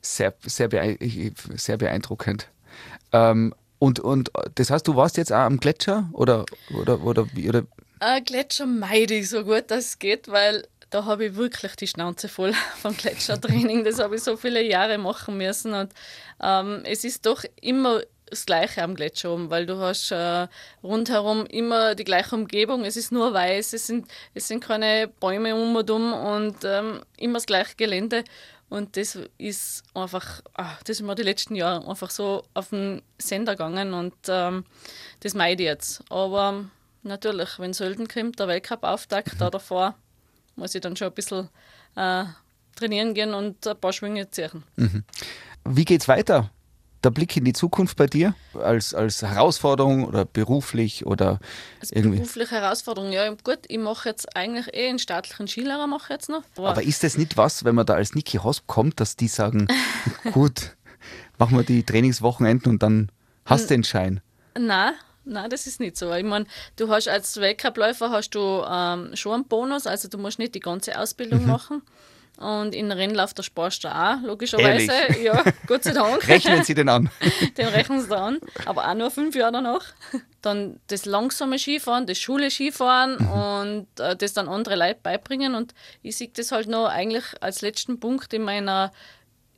Sehr, 0.00 0.34
sehr, 0.46 0.68
beein 0.68 0.96
ich- 0.98 1.32
sehr 1.56 1.76
beeindruckend. 1.76 2.48
Ähm, 3.12 3.54
und, 3.78 4.00
und 4.00 4.30
das 4.54 4.70
heißt, 4.70 4.86
du 4.88 4.96
warst 4.96 5.16
jetzt 5.16 5.32
auch 5.32 5.38
am 5.40 5.60
Gletscher 5.60 6.08
oder, 6.12 6.44
oder, 6.74 7.02
oder, 7.02 7.26
oder 7.46 7.62
Äh, 8.00 8.20
Gletscher 8.22 8.66
meide 8.66 9.14
ich 9.14 9.28
so 9.28 9.44
gut, 9.44 9.70
dass 9.70 9.84
es 9.86 9.98
geht, 9.98 10.28
weil 10.28 10.66
da 10.90 11.04
habe 11.04 11.26
ich 11.26 11.34
wirklich 11.36 11.76
die 11.76 11.86
Schnauze 11.86 12.28
voll 12.28 12.52
vom 12.80 12.96
Gletschertraining. 12.96 13.84
Das 13.84 13.98
habe 13.98 14.16
ich 14.16 14.22
so 14.22 14.36
viele 14.36 14.62
Jahre 14.62 14.98
machen 14.98 15.36
müssen. 15.36 15.74
Und 15.74 15.92
ähm, 16.42 16.82
es 16.84 17.04
ist 17.04 17.26
doch 17.26 17.44
immer 17.60 18.00
das 18.32 18.46
Gleiche 18.46 18.82
am 18.82 18.94
Gletscher 18.94 19.32
oben, 19.32 19.50
weil 19.50 19.66
du 19.66 19.78
hast 19.78 20.10
äh, 20.10 20.48
rundherum 20.82 21.44
immer 21.46 21.94
die 21.94 22.04
gleiche 22.04 22.34
Umgebung. 22.34 22.84
Es 22.84 22.96
ist 22.96 23.12
nur 23.12 23.32
weiß, 23.32 23.74
es 23.74 23.86
sind, 23.86 24.08
es 24.32 24.48
sind 24.48 24.64
keine 24.64 25.08
Bäume 25.20 25.54
um 25.54 25.76
und 25.76 25.90
um 25.90 26.12
und 26.14 26.56
ähm, 26.64 27.00
immer 27.18 27.34
das 27.34 27.46
gleiche 27.46 27.76
Gelände. 27.76 28.24
Und 28.70 28.96
das 28.96 29.18
ist 29.36 29.82
einfach, 29.92 30.40
ah, 30.54 30.78
das 30.80 30.96
ist 30.98 31.02
mir 31.02 31.14
die 31.14 31.22
letzten 31.22 31.54
Jahre 31.54 31.86
einfach 31.86 32.08
so 32.08 32.42
auf 32.54 32.70
den 32.70 33.02
Sender 33.18 33.52
gegangen 33.52 33.92
und 33.92 34.14
ähm, 34.28 34.64
das 35.20 35.34
meide 35.34 35.62
ich 35.62 35.68
jetzt. 35.68 36.02
Aber 36.08 36.64
natürlich, 37.02 37.58
wenn 37.58 37.74
Sölden 37.74 38.08
kommt, 38.08 38.38
der 38.38 38.48
Weltcup-Auftakt 38.48 39.38
da 39.38 39.50
davor, 39.50 39.94
muss 40.56 40.74
ich 40.74 40.80
dann 40.80 40.96
schon 40.96 41.08
ein 41.08 41.14
bisschen 41.14 41.50
äh, 41.96 42.24
trainieren 42.74 43.12
gehen 43.12 43.34
und 43.34 43.66
ein 43.66 43.76
paar 43.76 43.92
Schwünge 43.92 44.30
ziehen. 44.30 44.62
wie 45.64 45.84
geht's 45.84 46.08
weiter? 46.08 46.50
Der 47.04 47.10
Blick 47.10 47.36
in 47.36 47.44
die 47.44 47.52
Zukunft 47.52 47.96
bei 47.96 48.06
dir 48.06 48.34
als, 48.54 48.94
als 48.94 49.22
Herausforderung 49.22 50.04
oder 50.04 50.24
beruflich 50.24 51.04
oder 51.04 51.40
Als 51.80 51.90
irgendwie. 51.90 52.18
berufliche 52.18 52.54
Herausforderung, 52.54 53.10
ja 53.12 53.28
gut, 53.42 53.58
ich 53.66 53.78
mache 53.78 54.08
jetzt 54.08 54.36
eigentlich 54.36 54.72
eh 54.72 54.88
einen 54.88 54.98
staatlichen 55.00 55.48
Skilehrer 55.48 55.86
mache 55.88 56.12
jetzt 56.12 56.28
noch. 56.28 56.42
Aber 56.56 56.82
ist 56.82 57.02
das 57.02 57.18
nicht 57.18 57.36
was, 57.36 57.64
wenn 57.64 57.74
man 57.74 57.86
da 57.86 57.94
als 57.94 58.14
Niki 58.14 58.36
Hosp 58.38 58.66
kommt, 58.68 59.00
dass 59.00 59.16
die 59.16 59.28
sagen, 59.28 59.66
gut, 60.32 60.76
machen 61.38 61.56
wir 61.56 61.64
die 61.64 61.82
Trainingswochenenden 61.82 62.70
und 62.72 62.82
dann 62.82 63.10
hast 63.44 63.64
du 63.64 63.74
den 63.74 63.82
Schein? 63.84 64.20
Nein, 64.56 64.92
nein, 65.24 65.50
das 65.50 65.66
ist 65.66 65.80
nicht 65.80 65.96
so. 65.96 66.12
Ich 66.12 66.24
meine, 66.24 66.46
du 66.76 66.88
hast 66.88 67.08
als 67.08 67.36
Weltcupläufer 67.40 68.10
hast 68.10 68.30
du 68.30 68.62
ähm, 68.68 69.16
schon 69.16 69.34
einen 69.34 69.44
Bonus, 69.48 69.88
also 69.88 70.06
du 70.08 70.18
musst 70.18 70.38
nicht 70.38 70.54
die 70.54 70.60
ganze 70.60 70.96
Ausbildung 70.98 71.46
machen. 71.46 71.82
Und 72.42 72.74
in 72.74 72.90
Rennlauf 72.90 73.34
der 73.34 73.42
sparst 73.42 73.84
du 73.84 73.88
auch, 73.88 74.20
logischerweise. 74.22 74.90
Ehrlich? 74.92 75.22
Ja, 75.22 75.44
Gott 75.66 75.84
sei 75.84 75.92
Dank. 75.92 76.26
Rechnen 76.26 76.64
Sie 76.64 76.74
den 76.74 76.88
an. 76.88 77.08
Den 77.56 77.68
rechnen 77.68 78.00
sie 78.00 78.16
an, 78.16 78.38
aber 78.66 78.88
auch 78.88 78.94
nur 78.94 79.10
fünf 79.10 79.36
Jahre 79.36 79.52
danach. 79.52 79.84
Dann 80.40 80.80
das 80.88 81.04
langsame 81.04 81.58
Skifahren, 81.58 82.06
das 82.06 82.18
Schule-Skifahren 82.18 83.16
und 83.16 83.86
äh, 84.00 84.16
das 84.16 84.32
dann 84.32 84.48
andere 84.48 84.74
Leute 84.76 84.98
beibringen. 85.02 85.54
Und 85.54 85.74
ich 86.02 86.16
sehe 86.16 86.30
das 86.34 86.50
halt 86.50 86.66
noch 86.66 86.86
eigentlich 86.86 87.24
als 87.40 87.60
letzten 87.60 88.00
Punkt 88.00 88.32
in 88.32 88.42
meiner 88.42 88.92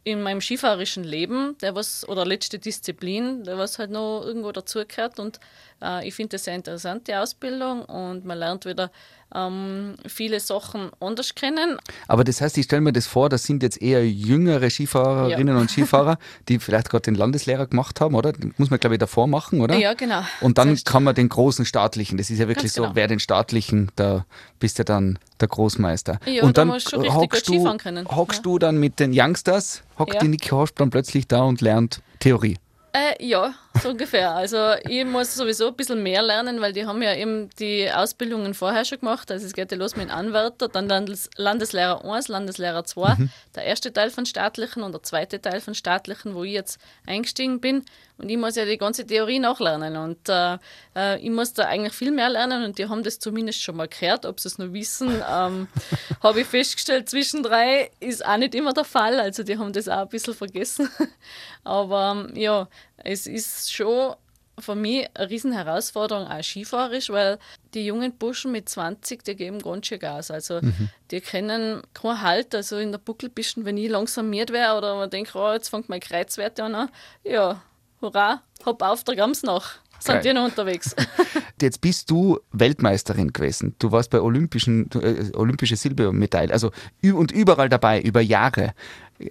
in 0.05 0.21
meinem 0.23 0.43
skifahrerischen 0.43 1.03
Leben, 1.03 1.57
der 1.63 1.75
was, 1.75 2.07
oder 2.07 2.27
letzte 2.27 2.59
Disziplin, 2.59 3.43
der 3.45 3.57
was 3.57 3.79
halt 3.79 3.91
noch 3.91 4.23
irgendwo 4.23 4.53
dazugehört. 4.53 5.19
Und 5.19 5.41
äh, 5.83 6.07
ich 6.07 6.15
finde 6.15 6.37
das 6.37 6.45
sehr 6.45 6.55
interessant, 6.55 7.09
die 7.09 7.15
Ausbildung. 7.15 7.87
Und 7.87 8.27
man 8.27 8.39
lernt 8.39 8.67
wieder 8.67 8.91
ähm, 9.35 9.95
viele 10.07 10.41
Sachen 10.41 10.91
anders 11.01 11.35
kennen. 11.35 11.77
Aber 12.09 12.25
das 12.25 12.41
heißt, 12.41 12.57
ich 12.59 12.65
stelle 12.67 12.83
mir 12.83 12.93
das 12.93 13.07
vor, 13.07 13.29
das 13.29 13.45
sind 13.45 13.63
jetzt 13.63 13.81
eher 13.83 14.09
jüngere 14.09 14.71
Skifahrerinnen 14.71 15.57
und 15.57 15.71
Skifahrer, 15.71 16.19
die 16.49 16.59
vielleicht 16.59 16.91
gerade 16.91 17.03
den 17.03 17.15
Landeslehrer 17.15 17.67
gemacht 17.67 18.01
haben, 18.01 18.15
oder? 18.15 18.33
Den 18.33 18.55
muss 18.59 18.71
man, 18.71 18.81
glaube 18.81 18.95
ich, 18.95 18.99
davor 19.01 19.27
machen, 19.27 19.61
oder? 19.61 19.77
Ja, 19.77 19.95
genau. 19.95 20.23
Und 20.41 20.59
dann 20.59 20.69
Das 20.69 20.79
heißt, 20.79 20.87
kann 20.87 21.05
man 21.05 21.15
den 21.15 21.29
großen 21.29 21.65
staatlichen, 21.65 22.19
das 22.19 22.31
ist 22.31 22.39
ja 22.39 22.49
wirklich 22.49 22.65
Ganz 22.65 22.75
so, 22.75 22.83
genau. 22.83 22.95
wer 22.95 23.09
den 23.09 23.21
staatlichen, 23.21 23.91
da 23.97 24.25
bist 24.61 24.79
du 24.79 24.85
dann 24.85 25.19
der 25.41 25.49
Großmeister. 25.49 26.19
Ja, 26.27 26.43
und 26.45 26.57
da 26.57 26.63
dann 26.65 26.73
hockst 26.73 26.93
du, 26.93 27.03
hockst 27.13 27.49
Ja. 28.39 28.43
du 28.43 28.59
dann 28.59 28.79
mit 28.79 29.01
den 29.01 29.13
Youngsters, 29.15 29.83
hockt 29.99 30.15
Ja. 30.15 30.21
die 30.21 30.29
Niki 30.29 30.49
Horst 30.51 30.79
dann 30.81 30.91
plötzlich 30.91 31.27
da 31.29 31.43
und 31.43 31.61
lernt 31.61 32.01
Theorie. 32.21 32.57
Äh, 32.93 33.25
ja, 33.27 33.53
so 33.83 33.91
ungefähr. 33.91 34.31
Also 34.31 34.75
ich 34.89 35.05
muss 35.05 35.35
sowieso 35.35 35.69
ein 35.69 35.75
bisschen 35.75 36.03
mehr 36.03 36.23
lernen, 36.23 36.61
weil 36.61 36.73
die 36.73 36.87
haben 36.87 37.03
ja 37.03 37.15
eben 37.15 37.51
die 37.59 37.91
Ausbildungen 37.91 38.55
vorher 38.55 38.85
schon 38.85 39.01
gemacht. 39.01 39.31
Also 39.31 39.47
es 39.47 39.53
geht 39.53 39.71
ja 39.73 39.79
los 39.79 39.97
mit 39.97 40.11
Anwärter, 40.11 40.69
dann 40.69 40.89
Landes 40.89 41.29
Landeslehrer 41.37 42.05
1, 42.05 42.29
Landeslehrer 42.29 42.85
2, 42.85 43.17
der 43.55 43.65
erste 43.65 43.93
Teil 43.93 44.11
von 44.11 44.27
staatlichen 44.27 44.83
und 44.83 44.93
der 44.93 45.03
zweite 45.03 45.41
Teil 45.41 45.61
von 45.61 45.75
staatlichen, 45.75 46.35
wo 46.35 46.45
ich 46.45 46.53
jetzt 46.53 46.79
eingestiegen 47.07 47.61
bin. 47.61 47.85
Und 48.17 48.29
ich 48.29 48.37
muss 48.37 48.55
ja 48.55 48.65
die 48.65 48.79
ganze 48.79 49.05
Theorie 49.05 49.41
nachlernen. 49.41 49.97
Und 49.97 50.29
äh, 50.29 50.59
äh, 50.95 51.19
ich 51.19 51.31
muss 51.31 51.53
da 51.53 51.65
eigentlich 51.65 51.95
viel 51.95 52.13
mehr 52.13 52.31
lernen 52.31 52.63
und 52.63 52.79
die 52.79 52.89
haben 52.89 53.03
das 53.03 53.19
zumindest 53.19 53.61
schon 53.61 53.77
mal 53.77 53.89
gehört. 53.89 54.25
Ob 54.25 54.39
sie 54.39 54.49
es 54.49 54.59
noch 54.59 54.73
wissen, 54.73 55.21
ähm, 55.29 55.67
habe 56.23 56.41
ich 56.41 56.47
festgestellt, 56.47 57.09
zwischen 57.11 57.43
drei 57.43 57.91
ist 57.99 58.25
auch 58.25 58.37
nicht 58.37 58.55
immer 58.55 58.73
der 58.73 58.85
Fall. 58.85 59.19
Also 59.19 59.43
die 59.43 59.59
haben 59.59 59.73
das 59.73 59.89
auch 59.89 60.03
ein 60.03 60.09
bisschen 60.09 60.35
vergessen. 60.35 60.89
Aber 61.65 62.29
ähm, 62.31 62.37
ja, 62.37 62.69
es 63.05 63.27
ist 63.27 63.73
schon 63.73 64.15
für 64.59 64.75
mich 64.75 65.09
eine 65.15 65.31
riesen 65.31 65.53
Herausforderung 65.53 66.27
auch 66.27 66.43
skifahrerisch, 66.43 67.11
weil 67.11 67.39
die 67.75 67.85
jungen 67.85 68.17
Burschen 68.17 68.53
mit 68.53 68.69
20, 68.69 69.25
die 69.25 69.35
geben 69.35 69.59
ganz 69.59 69.87
schön 69.87 69.99
Gas. 69.99 70.31
Also 70.31 70.61
die 71.11 71.21
kennen 71.21 71.83
keinen 71.93 72.23
Halt. 72.23 72.55
Also 72.55 72.79
in 72.79 72.93
der 72.93 72.99
Buckelpisten, 72.99 73.65
wenn 73.65 73.77
ich 73.77 73.91
langsam 73.91 74.31
miert 74.31 74.53
wäre 74.53 74.77
oder 74.79 74.97
man 74.97 75.11
denkt, 75.11 75.35
oh, 75.35 75.53
jetzt 75.53 75.69
fängt 75.69 75.89
mein 75.89 76.01
Kreuzwert 76.01 76.59
an, 76.61 76.89
ja, 77.25 77.63
hurra, 78.01 78.43
hopp 78.65 78.83
auf, 78.83 79.05
der 79.05 79.17
Gams 79.17 79.43
nach. 79.43 79.77
Sind 79.99 80.15
Geil. 80.17 80.23
die 80.23 80.33
noch 80.35 80.45
unterwegs? 80.45 80.95
Jetzt 81.61 81.81
bist 81.81 82.11
du 82.11 82.39
Weltmeisterin 82.53 83.33
gewesen. 83.33 83.75
Du 83.79 83.91
warst 83.93 84.11
bei 84.11 84.21
Olympischen, 84.21 84.91
äh, 84.93 85.31
Olympische 85.35 85.77
Silbermedaille, 85.77 86.53
also 86.53 86.73
und 87.03 87.33
überall 87.33 87.69
dabei, 87.69 88.01
über 88.03 88.21
Jahre. 88.21 88.75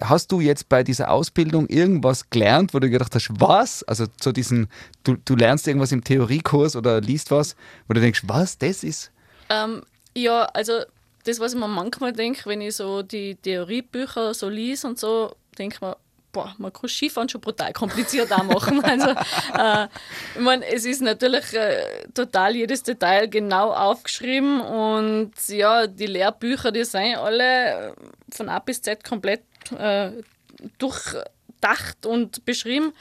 Hast 0.01 0.31
du 0.31 0.39
jetzt 0.39 0.69
bei 0.69 0.81
dieser 0.81 1.11
Ausbildung 1.11 1.67
irgendwas 1.67 2.29
gelernt, 2.29 2.73
wo 2.73 2.79
du 2.79 2.89
gedacht 2.89 3.13
hast, 3.13 3.29
was? 3.37 3.83
Also 3.83 4.07
zu 4.07 4.31
diesen, 4.31 4.69
du, 5.03 5.17
du 5.25 5.35
lernst 5.35 5.67
irgendwas 5.67 5.91
im 5.91 6.03
Theoriekurs 6.03 6.75
oder 6.75 7.01
liest 7.01 7.31
was, 7.31 7.55
wo 7.87 7.93
du 7.93 7.99
denkst, 7.99 8.23
was, 8.25 8.57
das 8.57 8.83
ist? 8.83 9.11
Ähm, 9.49 9.83
ja, 10.15 10.45
also 10.45 10.83
das, 11.25 11.39
was 11.39 11.53
ich 11.53 11.59
mir 11.59 11.67
manchmal 11.67 12.13
denke, 12.13 12.49
wenn 12.49 12.61
ich 12.61 12.75
so 12.75 13.03
die 13.03 13.35
Theoriebücher 13.35 14.33
so 14.33 14.49
lies 14.49 14.85
und 14.85 14.99
so, 14.99 15.35
denke 15.57 15.75
ich 15.75 15.81
mir, 15.81 15.97
boah, 16.33 16.53
man 16.57 16.73
kann 16.73 16.89
Skifahren 16.89 17.29
schon 17.29 17.39
brutal 17.39 17.71
kompliziert 17.71 18.31
auch 18.33 18.43
machen. 18.43 18.83
Also, 18.93 19.09
äh, 19.09 19.87
ich 20.35 20.41
meine, 20.41 20.65
es 20.65 20.83
ist 20.83 21.01
natürlich 21.01 21.53
äh, 21.53 22.07
total 22.13 22.55
jedes 22.55 22.83
Detail 22.83 23.29
genau 23.29 23.71
aufgeschrieben 23.71 24.59
und 24.59 25.31
ja, 25.47 25.87
die 25.87 26.07
Lehrbücher, 26.07 26.71
die 26.71 26.83
sind 26.83 27.15
alle 27.15 27.91
äh, 27.91 27.93
von 28.31 28.49
A 28.49 28.59
bis 28.59 28.81
Z 28.81 29.03
komplett 29.03 29.43
äh, 29.77 30.11
durchdacht 30.79 32.05
und 32.05 32.43
beschrieben. 32.43 32.93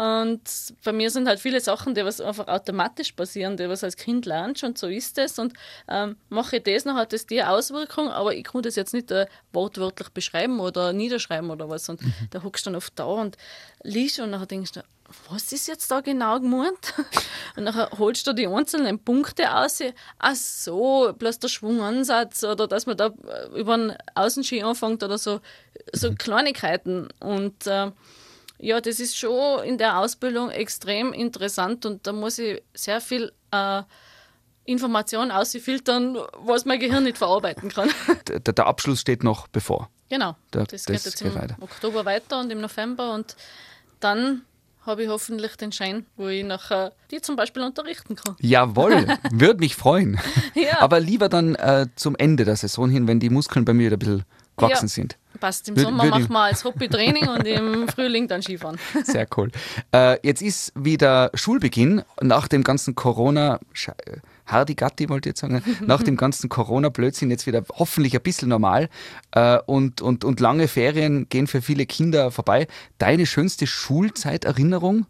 Und 0.00 0.40
bei 0.82 0.92
mir 0.92 1.10
sind 1.10 1.28
halt 1.28 1.40
viele 1.40 1.60
Sachen, 1.60 1.94
die 1.94 2.02
was 2.02 2.22
einfach 2.22 2.48
automatisch 2.48 3.12
passieren, 3.12 3.58
die 3.58 3.68
was 3.68 3.84
als 3.84 3.98
Kind 3.98 4.24
lernst 4.24 4.64
und 4.64 4.78
so 4.78 4.86
ist 4.86 5.18
es. 5.18 5.38
Und 5.38 5.52
ähm, 5.88 6.16
mache 6.30 6.56
ich 6.56 6.62
das, 6.62 6.84
dann 6.84 6.96
hat 6.96 7.12
das 7.12 7.26
die 7.26 7.42
Auswirkung, 7.42 8.08
aber 8.08 8.34
ich 8.34 8.44
kann 8.44 8.62
das 8.62 8.76
jetzt 8.76 8.94
nicht 8.94 9.10
äh, 9.10 9.26
wortwörtlich 9.52 10.08
beschreiben 10.08 10.58
oder 10.58 10.94
niederschreiben 10.94 11.50
oder 11.50 11.68
was. 11.68 11.86
Und 11.90 12.00
da 12.30 12.42
hockst 12.42 12.64
du 12.64 12.70
dann 12.70 12.76
oft 12.76 12.98
da 12.98 13.04
und 13.04 13.36
liest 13.82 14.20
und 14.20 14.32
dann 14.32 14.48
denkst 14.48 14.72
du, 14.72 14.80
was 15.28 15.52
ist 15.52 15.68
jetzt 15.68 15.90
da 15.90 16.00
genau 16.00 16.40
gemeint? 16.40 16.94
Und 17.56 17.64
dann 17.64 17.90
holst 17.98 18.28
du 18.28 18.32
die 18.32 18.46
einzelnen 18.46 19.00
Punkte 19.00 19.52
aus. 19.52 19.82
Ach 20.20 20.36
so, 20.36 21.12
bloß 21.18 21.40
der 21.40 21.48
Schwungansatz 21.48 22.44
oder 22.44 22.68
dass 22.68 22.86
man 22.86 22.96
da 22.96 23.06
äh, 23.06 23.58
über 23.58 23.74
einen 23.74 23.96
Außenski 24.14 24.62
anfängt 24.62 25.02
oder 25.02 25.18
so, 25.18 25.40
so 25.92 26.14
Kleinigkeiten. 26.18 27.08
Und 27.18 27.66
äh, 27.66 27.90
ja, 28.60 28.80
das 28.80 29.00
ist 29.00 29.16
schon 29.16 29.64
in 29.64 29.78
der 29.78 29.98
Ausbildung 29.98 30.50
extrem 30.50 31.12
interessant 31.12 31.86
und 31.86 32.06
da 32.06 32.12
muss 32.12 32.38
ich 32.38 32.62
sehr 32.74 33.00
viel 33.00 33.32
äh, 33.52 33.82
Information 34.64 35.30
ausfiltern, 35.30 36.16
was 36.44 36.64
mein 36.64 36.78
Gehirn 36.78 37.04
nicht 37.04 37.18
verarbeiten 37.18 37.70
kann. 37.70 37.90
Der, 38.28 38.40
der 38.40 38.66
Abschluss 38.66 39.00
steht 39.00 39.24
noch 39.24 39.48
bevor. 39.48 39.88
genau. 40.08 40.36
Da- 40.50 40.64
das, 40.64 40.84
das 40.84 40.86
geht 40.86 41.04
jetzt 41.12 41.22
geht 41.22 41.32
im 41.32 41.40
weiter. 41.40 41.56
Oktober 41.60 42.04
weiter 42.04 42.38
und 42.40 42.50
im 42.50 42.60
November 42.60 43.14
und 43.14 43.34
dann 44.00 44.42
habe 44.86 45.02
ich 45.02 45.08
hoffentlich 45.10 45.56
den 45.56 45.72
Schein, 45.72 46.06
wo 46.16 46.28
ich 46.28 46.42
nachher 46.44 46.92
die 47.10 47.20
zum 47.20 47.36
Beispiel 47.36 47.62
unterrichten 47.62 48.16
kann. 48.16 48.34
Jawohl, 48.40 49.06
würde 49.30 49.60
mich 49.60 49.76
freuen. 49.76 50.18
Ja. 50.54 50.80
Aber 50.80 51.00
lieber 51.00 51.28
dann 51.28 51.54
äh, 51.54 51.86
zum 51.96 52.16
Ende 52.16 52.44
der 52.44 52.56
Saison 52.56 52.88
hin, 52.88 53.06
wenn 53.06 53.20
die 53.20 53.28
Muskeln 53.30 53.64
bei 53.64 53.74
mir 53.74 53.86
wieder 53.86 53.96
ein 53.96 53.98
bisschen 53.98 54.24
gewachsen 54.56 54.86
Ja. 54.86 54.88
sind. 54.88 55.16
Passt. 55.40 55.68
Im 55.68 55.76
Sommer 55.76 56.04
machen 56.04 56.28
wir 56.28 56.40
als 56.40 56.64
Hobby-Training 56.64 57.28
und 57.28 57.46
im 57.46 57.88
Frühling 57.88 58.28
dann 58.28 58.42
Skifahren. 58.42 58.78
Sehr 59.04 59.26
cool. 59.36 59.50
Äh, 59.92 60.18
jetzt 60.26 60.42
ist 60.42 60.72
wieder 60.76 61.30
Schulbeginn 61.34 62.02
nach 62.20 62.46
dem 62.46 62.62
ganzen 62.62 62.94
Corona. 62.94 63.58
Hardy 64.46 64.74
Gatti 64.74 65.08
wollte 65.08 65.28
ich 65.28 65.32
jetzt 65.32 65.40
sagen, 65.40 65.62
nach 65.86 66.02
dem 66.02 66.16
ganzen 66.16 66.48
Corona-Blödsinn 66.48 67.30
jetzt 67.30 67.46
wieder 67.46 67.64
hoffentlich 67.72 68.14
ein 68.14 68.22
bisschen 68.22 68.48
normal 68.48 68.88
äh, 69.32 69.58
und, 69.66 70.02
und, 70.02 70.24
und 70.24 70.40
lange 70.40 70.68
Ferien 70.68 71.28
gehen 71.28 71.46
für 71.46 71.62
viele 71.62 71.86
Kinder 71.86 72.30
vorbei. 72.30 72.66
Deine 72.98 73.26
schönste 73.26 73.66
Schulzeiterinnerung, 73.66 75.06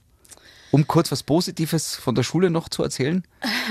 um 0.72 0.86
kurz 0.86 1.10
was 1.10 1.22
Positives 1.22 1.96
von 1.96 2.14
der 2.14 2.22
Schule 2.22 2.50
noch 2.50 2.68
zu 2.68 2.82
erzählen? 2.82 3.24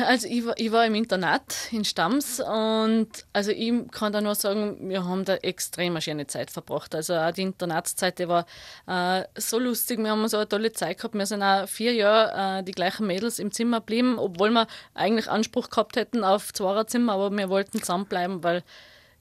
Also 0.06 0.28
ich 0.28 0.46
war, 0.46 0.54
ich 0.58 0.72
war 0.72 0.86
im 0.86 0.96
Internat 0.96 1.56
in 1.72 1.86
Stams 1.86 2.40
und 2.40 3.08
also 3.34 3.52
ich 3.52 3.74
kann 3.92 4.14
da 4.14 4.22
nur 4.22 4.36
sagen, 4.36 4.90
wir 4.90 5.06
haben 5.06 5.26
da 5.26 5.36
extrem 5.36 5.94
eine 5.94 6.02
schöne 6.02 6.28
Zeit 6.28 6.52
verbracht. 6.52 6.96
Also 6.96 7.16
auch 7.16 7.32
die 7.32 7.44
Internatszeit, 7.44 8.20
die 8.20 8.28
war 8.28 8.46
äh, 8.88 9.24
so 9.38 9.60
lustig, 9.60 10.00
wir 10.00 10.12
haben 10.12 10.28
so 10.28 10.38
eine 10.38 10.48
tolle 10.48 10.72
Zeit 10.72 10.98
gehabt. 10.98 11.16
Wir 11.16 11.26
sind 11.26 11.44
auch 11.44 11.68
vier 11.68 11.94
Jahre 11.94 12.60
äh, 12.60 12.64
die 12.64 12.72
gleichen 12.72 13.08
Mädels 13.08 13.40
im 13.40 13.52
Zimmer 13.52 13.80
geblieben, 13.80 14.18
obwohl 14.18 14.52
wir 14.52 14.68
eigentlich 14.94 15.30
Anspruch 15.30 15.70
gehabt 15.70 15.96
hätten 15.96 16.24
auf 16.24 16.54
Zimmer, 16.54 17.14
aber 17.14 17.32
wir 17.32 17.50
wollten 17.50 17.80
zusammenbleiben, 17.80 18.44
weil 18.44 18.64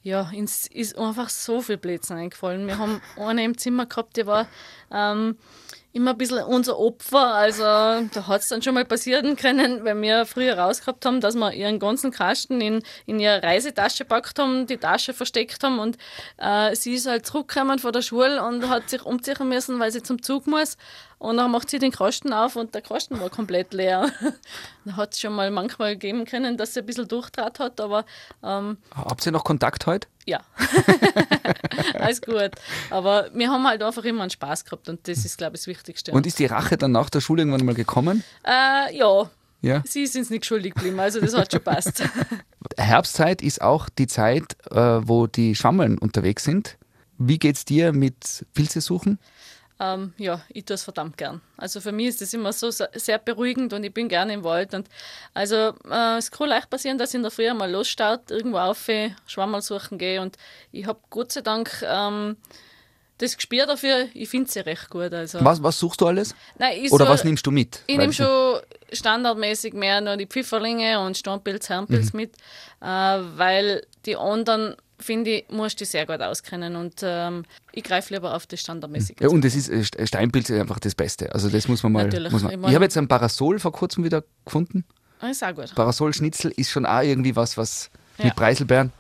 ja, 0.03 0.31
uns 0.35 0.67
ist 0.69 0.97
einfach 0.97 1.29
so 1.29 1.61
viel 1.61 1.77
Blödsinn 1.77 2.17
eingefallen. 2.17 2.67
Wir 2.67 2.79
haben 2.79 3.01
eine 3.17 3.45
im 3.45 3.59
Zimmer 3.59 3.87
gehabt, 3.87 4.17
die 4.17 4.27
war 4.27 4.47
ähm, 4.93 5.37
immer 5.93 6.13
ein 6.13 6.19
bisschen 6.19 6.43
unser 6.45 6.79
Opfer. 6.79 7.35
Also 7.35 7.63
da 7.63 8.27
hat 8.27 8.43
es 8.43 8.49
dann 8.49 8.63
schon 8.63 8.75
mal 8.75 8.85
passieren 8.85 9.37
können, 9.37 9.85
weil 9.85 10.01
wir 10.01 10.27
früher 10.27 10.59
rausgehabt 10.59 11.05
haben, 11.07 11.21
dass 11.21 11.35
wir 11.35 11.53
ihren 11.53 11.79
ganzen 11.79 12.11
Kasten 12.11 12.61
in, 12.61 12.83
in 13.07 13.21
ihre 13.21 13.43
Reisetasche 13.43 14.05
gepackt 14.05 14.39
haben, 14.39 14.67
die 14.67 14.77
Tasche 14.77 15.15
versteckt 15.15 15.63
haben 15.65 15.79
und 15.79 15.97
äh, 16.37 16.75
sie 16.75 16.95
ist 16.95 17.07
halt 17.07 17.27
zurückgekommen 17.27 17.79
von 17.79 17.93
der 17.93 18.03
Schule 18.03 18.43
und 18.43 18.69
hat 18.69 18.91
sich 18.91 19.05
umziehen 19.05 19.49
müssen, 19.49 19.79
weil 19.81 19.93
sie 19.93 20.03
zum 20.03 20.23
Zug 20.23 20.47
muss. 20.47 20.77
Und 21.19 21.37
dann 21.37 21.51
macht 21.51 21.69
sie 21.69 21.81
den 21.81 21.91
Kasten 21.91 22.33
auf 22.33 22.55
und 22.55 22.75
der 22.75 22.83
Kasten 22.83 23.21
war 23.21 23.29
komplett 23.29 23.75
leer. 23.75 24.09
da 24.85 24.97
hat 24.97 25.15
es 25.15 25.21
schon 25.21 25.35
mal 25.35 25.51
manchmal 25.51 25.97
geben 25.97 26.25
können, 26.25 26.57
dass 26.57 26.75
sie 26.75 26.81
ein 26.81 26.87
bisschen 26.87 27.09
durchtrat 27.09 27.59
hat, 27.59 27.81
aber 27.81 28.05
ähm, 28.45 28.79
Habt 28.95 29.27
ihr 29.27 29.33
noch 29.33 29.43
Kontakt 29.43 29.87
heute? 29.87 30.07
Ja, 30.29 30.41
alles 31.95 32.21
gut. 32.21 32.51
Aber 32.91 33.29
wir 33.35 33.49
haben 33.51 33.67
halt 33.67 33.83
einfach 33.83 34.05
immer 34.05 34.23
einen 34.23 34.31
Spaß 34.31 34.65
gehabt 34.65 34.89
und 34.89 35.07
das 35.09 35.25
ist, 35.25 35.39
glaube 35.39 35.57
ich, 35.57 35.63
das 35.63 35.67
Wichtigste. 35.67 36.13
Und 36.13 36.27
ist 36.27 36.39
die 36.39 36.47
Rache 36.47 36.77
dann 36.77 36.93
nach 36.93 37.11
der 37.11 37.21
Schule 37.21 37.43
irgendwann 37.43 37.65
mal 37.67 37.75
gekommen? 37.75 38.23
äh, 38.45 38.97
ja, 38.97 39.31
Ja. 39.63 39.83
sie 39.87 40.03
ist 40.03 40.17
uns 40.17 40.31
nicht 40.31 40.45
schuldig 40.47 40.75
geblieben, 40.75 41.01
also 41.01 41.21
das 41.21 41.35
hat 41.35 41.51
schon 41.53 41.63
passt. 41.63 42.03
Herbstzeit 42.77 43.43
ist 43.43 43.63
auch 43.63 43.89
die 43.89 44.07
Zeit, 44.07 44.57
äh, 44.71 44.77
wo 44.77 45.27
die 45.27 45.55
Schwammeln 45.55 45.99
unterwegs 45.99 46.45
sind. 46.45 46.77
Wie 47.21 47.39
geht's 47.39 47.65
dir 47.65 47.93
mit 47.93 48.47
Pilze 48.55 48.81
suchen? 48.81 49.19
Ähm, 49.81 50.13
ja, 50.19 50.41
ich 50.49 50.65
tue 50.65 50.75
es 50.75 50.83
verdammt 50.85 51.17
gern. 51.17 51.41
Also 51.57 51.81
für 51.81 51.93
mich 51.93 52.09
ist 52.09 52.21
das 52.21 52.35
immer 52.35 52.53
so 52.53 52.71
se- 52.71 52.89
sehr 52.95 53.19
beruhigend 53.19 53.73
und 53.73 53.85
ich 53.85 53.95
bin 53.95 54.09
gerne 54.09 54.33
im 54.35 54.43
Wald. 54.45 54.75
Und 54.75 54.89
also 55.35 55.75
äh, 55.89 56.17
es 56.19 56.31
kann 56.31 56.49
leicht 56.49 56.69
passieren, 56.71 56.99
dass 56.99 57.11
ich 57.11 57.15
in 57.17 57.23
der 57.23 57.31
Früh 57.31 57.53
mal 57.55 57.71
losstart, 57.71 58.31
irgendwo 58.31 58.59
auf, 58.59 58.89
Schwammerl 59.27 59.63
suchen 59.63 59.97
gehe 59.99 60.21
und 60.21 60.37
ich 60.73 60.87
habe 60.87 60.99
Gott 61.11 61.33
sei 61.33 61.43
Dank 61.43 61.71
ähm, 61.87 62.37
das 63.19 63.35
Gespür 63.37 63.67
dafür, 63.67 64.07
ich 64.15 64.29
finde 64.29 64.49
sie 64.49 64.61
recht 64.61 64.91
gut. 64.91 65.13
Also, 65.13 65.45
Was, 65.45 65.61
was 65.63 65.79
suchst 65.79 66.01
du 66.01 66.07
alles? 66.07 66.37
Nein, 66.57 66.83
Oder 66.91 67.05
soll- 67.05 67.09
was 67.15 67.25
nimmst 67.25 67.45
du 67.47 67.51
mit? 67.51 67.83
Ich 67.89 67.97
nehme 67.99 68.13
schon 68.13 68.61
standardmäßig 68.93 69.75
mehr 69.75 70.01
nur 70.01 70.17
die 70.17 70.27
Pfifferlinge 70.27 71.01
und 71.01 71.17
Stammpilz, 71.19 71.69
Herrenpilz 71.69 72.13
Mhm. 72.13 72.17
mit, 72.17 72.37
äh, 72.81 72.87
weil 72.87 73.85
die 74.07 74.17
anderen, 74.17 74.77
finde 74.99 75.31
ich, 75.31 75.49
musst 75.49 75.81
du 75.81 75.85
sehr 75.85 76.07
gut 76.07 76.21
auskennen 76.21 76.77
und 76.77 76.95
ähm, 77.03 77.45
ich 77.73 77.85
greife 77.85 78.15
lieber 78.15 78.35
auf 78.35 78.47
das 78.47 78.61
standardmäßig. 78.61 79.17
Ja, 79.21 79.29
und 79.29 79.45
es 79.45 79.55
ist 79.55 79.69
äh, 79.69 79.85
Ste- 79.85 80.07
Steinpilz 80.07 80.51
ist 80.51 80.61
einfach 80.61 80.79
das 80.81 80.95
Beste. 80.95 81.33
Also 81.35 81.49
das 81.49 81.69
muss 81.69 81.83
man 81.83 81.93
mal. 81.93 82.05
Natürlich. 82.05 82.33
Muss 82.33 82.43
man, 82.43 82.53
Ich 82.53 82.69
ich 82.69 82.75
habe 82.75 82.85
jetzt 82.85 82.97
ein 82.97 83.09
Parasol 83.09 83.59
vor 83.59 83.73
kurzem 83.73 84.05
wieder 84.05 84.25
gefunden. 84.45 84.85
Ah, 85.21 85.29
ist 85.29 85.43
auch 85.45 85.55
gut. 85.55 85.75
Parasolschnitzel 85.75 86.53
ist 86.57 86.71
schon 86.71 86.87
auch 86.87 87.03
irgendwie 87.03 87.35
was, 87.37 87.57
was 87.57 87.91
Ja. 88.19 88.27
mit 88.27 88.37
Preiselbeeren. 88.37 88.93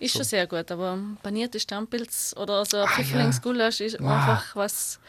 Ist 0.00 0.12
schon 0.14 0.24
sehr 0.24 0.46
gut, 0.46 0.70
aber 0.70 0.98
panierte 1.22 1.58
Stammpilz 1.58 2.34
oder 2.38 2.64
so 2.64 2.76
ein 2.78 2.84
Ah, 2.84 2.88
Pfifferlingsgulasch 2.92 3.80
ist 3.80 3.98
einfach 4.00 4.54
was. 4.54 5.00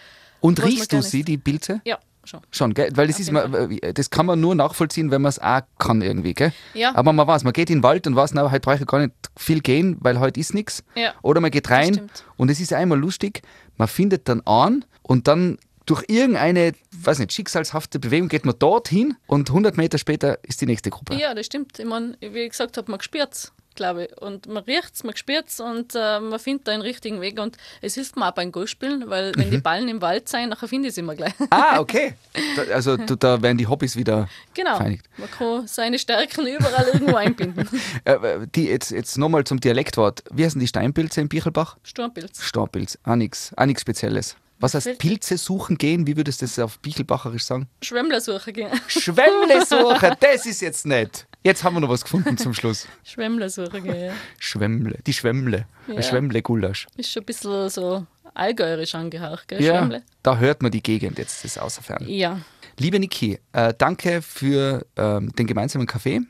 Und 0.42 0.58
Was 0.58 0.64
man 0.66 0.72
riechst 0.74 0.94
du 0.94 1.02
sie, 1.02 1.24
die 1.24 1.38
Pilze? 1.38 1.82
Ja, 1.86 2.00
schon. 2.24 2.42
Schon, 2.52 2.74
gell? 2.74 2.90
Weil 2.96 3.08
das 3.08 3.16
Auf 3.16 3.20
ist 3.22 3.28
jeden 3.28 3.54
immer, 3.54 3.72
äh, 3.84 3.94
das 3.94 4.10
kann 4.10 4.26
man 4.26 4.40
nur 4.40 4.56
nachvollziehen, 4.56 5.12
wenn 5.12 5.22
man 5.22 5.30
es 5.30 5.40
auch 5.40 5.62
kann 5.78 6.02
irgendwie, 6.02 6.34
gell? 6.34 6.54
Ja. 6.74 6.96
Aber 6.96 7.14
man 7.14 7.28
weiß, 7.28 7.44
man 7.44 7.54
geht 7.54 7.70
in 7.70 7.80
den 7.80 7.84
Wald 7.84 8.08
und 8.08 8.16
weiß, 8.16 8.34
na, 8.34 8.52
heute 8.52 8.62
brauche 8.62 8.78
ich 8.78 8.86
gar 8.86 9.00
nicht 9.00 9.14
viel 9.38 9.62
gehen, 9.62 9.98
weil 10.00 10.20
heute 10.20 10.40
ist 10.40 10.54
nichts. 10.54 10.84
Ja. 10.96 11.14
Oder 11.22 11.42
man 11.42 11.52
geht 11.52 11.70
rein 11.70 12.10
und 12.38 12.50
es 12.50 12.60
ist 12.60 12.74
einmal 12.74 13.00
lustig, 13.00 13.42
man 13.78 13.88
findet 13.88 14.28
dann 14.28 14.42
an 14.42 14.86
und 15.04 15.28
dann 15.28 15.58
durch 15.90 16.04
irgendeine, 16.08 16.74
weiß 16.92 17.18
nicht, 17.18 17.34
schicksalshafte 17.34 17.98
Bewegung 17.98 18.30
geht 18.30 18.46
man 18.46 18.54
dorthin 18.60 19.16
und 19.26 19.50
100 19.50 19.76
Meter 19.76 19.98
später 19.98 20.38
ist 20.44 20.62
die 20.62 20.68
nächste 20.68 20.92
Gruppe. 20.92 21.16
Ja, 21.16 21.34
das 21.34 21.48
stimmt. 21.48 21.80
Ich 21.80 21.86
meine, 21.86 22.16
wie 22.20 22.42
ich 22.42 22.52
gesagt 22.52 22.78
habe, 22.78 22.92
man 22.92 23.02
spürt 23.02 23.34
es, 23.34 23.52
glaube 23.80 24.06
ich. 24.06 24.22
Und 24.22 24.48
man 24.48 24.64
riecht 24.64 24.94
es, 24.94 25.04
man 25.04 25.16
spürt 25.16 25.48
es 25.48 25.60
und 25.60 25.96
äh, 25.96 26.20
man 26.20 26.38
findet 26.38 26.68
da 26.68 26.74
einen 26.74 26.82
richtigen 26.82 27.22
Weg. 27.22 27.40
Und 27.40 27.58
es 27.82 27.96
hilft 27.96 28.18
mir 28.18 28.28
auch 28.28 28.34
beim 28.34 28.52
Golfspielen, 28.52 29.10
weil 29.10 29.32
wenn 29.36 29.50
die 29.50 29.58
Mhm. 29.58 29.64
Ballen 29.64 29.88
im 29.88 30.02
Wald 30.02 30.28
sind, 30.30 30.50
nachher 30.50 30.68
finde 30.68 30.90
ich 30.90 30.96
sie 30.96 31.02
immer 31.02 31.16
gleich. 31.16 31.34
Ah, 31.50 31.80
okay. 31.80 32.14
Da, 32.56 32.74
also 32.74 32.98
du, 32.98 33.16
da 33.16 33.42
werden 33.42 33.58
die 33.58 33.68
Hobbys 33.68 33.96
wieder 33.96 34.28
genau. 34.54 34.78
vereinigt. 34.78 35.06
Man 35.18 35.30
kann 35.30 35.68
seine 35.68 36.00
Stärken 36.00 36.48
überall 36.48 36.88
irgendwo 36.94 37.16
einbinden. 37.16 37.68
Äh, 38.06 38.48
die, 38.56 38.66
jetzt 38.66 38.92
jetzt 38.92 39.18
nochmal 39.18 39.44
zum 39.44 39.60
Dialektwort. 39.60 40.24
Wie 40.32 40.46
heißen 40.46 40.60
die 40.60 40.68
Steinpilze 40.68 41.22
in 41.22 41.30
Bichelbach? 41.30 41.78
Sturmpilz. 41.84 42.42
Storpilz. 42.44 42.98
Auch 43.04 43.16
nichts 43.16 43.54
nix 43.66 43.82
Spezielles. 43.82 44.36
Was 44.60 44.74
heißt 44.74 44.98
Pilze 44.98 45.38
suchen 45.38 45.78
gehen? 45.78 46.06
Wie 46.06 46.18
würdest 46.18 46.42
du 46.42 46.46
das 46.46 46.60
auf 46.60 46.80
Bichelbacherisch 46.80 47.46
sagen? 47.46 47.70
Schwemmlersuche 47.82 48.52
gehen. 48.52 48.70
Schwemmle 48.88 49.66
suchen, 49.66 50.16
das 50.20 50.46
ist 50.46 50.62
jetzt 50.62 50.86
nett. 50.86 51.28
Jetzt 51.44 51.64
haben 51.64 51.76
wir 51.76 51.80
noch 51.80 51.90
was 51.90 52.04
gefunden 52.04 52.38
zum 52.38 52.54
Schluss. 52.54 52.88
Schwemmlersuche 53.04 53.82
gehen. 53.82 54.08
ja. 54.08 54.14
Schwemmle, 54.40 55.00
die 55.06 55.14
Schwemmle. 55.14 55.66
Ja. 55.88 56.02
Schwemmle-Gulasch. 56.02 56.88
Ist 56.98 57.12
schon 57.12 57.24
ein 57.24 57.26
bisschen 57.26 57.70
so 57.70 58.06
allgäuerisch 58.34 58.96
angehaucht, 58.96 59.48
gell? 59.48 59.62
Ja, 59.64 59.78
Schwemmle. 59.78 60.04
da 60.22 60.38
hört 60.38 60.62
man 60.62 60.72
die 60.72 60.84
Gegend 60.84 61.18
jetzt, 61.18 61.44
das 61.44 61.58
außerfern. 61.58 62.06
Ja, 62.08 62.40
Liebe 62.80 62.98
Niki, 62.98 63.38
äh, 63.52 63.74
danke 63.78 64.22
für 64.22 64.86
ähm, 64.96 65.34
den 65.34 65.48
gemeinsamen 65.48 65.86
Kaffee. 65.86 66.22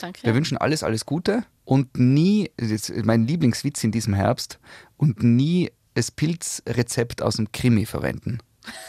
danke. 0.00 0.24
Wir 0.24 0.34
wünschen 0.34 0.58
alles, 0.58 0.82
alles 0.82 1.06
Gute 1.06 1.44
und 1.64 1.96
nie, 1.96 2.50
das 2.56 2.70
ist 2.70 3.04
mein 3.04 3.28
Lieblingswitz 3.28 3.84
in 3.84 3.92
diesem 3.92 4.12
Herbst, 4.12 4.58
und 4.96 5.22
nie 5.22 5.70
das 5.94 6.10
Pilzrezept 6.10 7.22
aus 7.22 7.36
dem 7.36 7.52
Krimi 7.52 7.86
verwenden. 7.86 8.38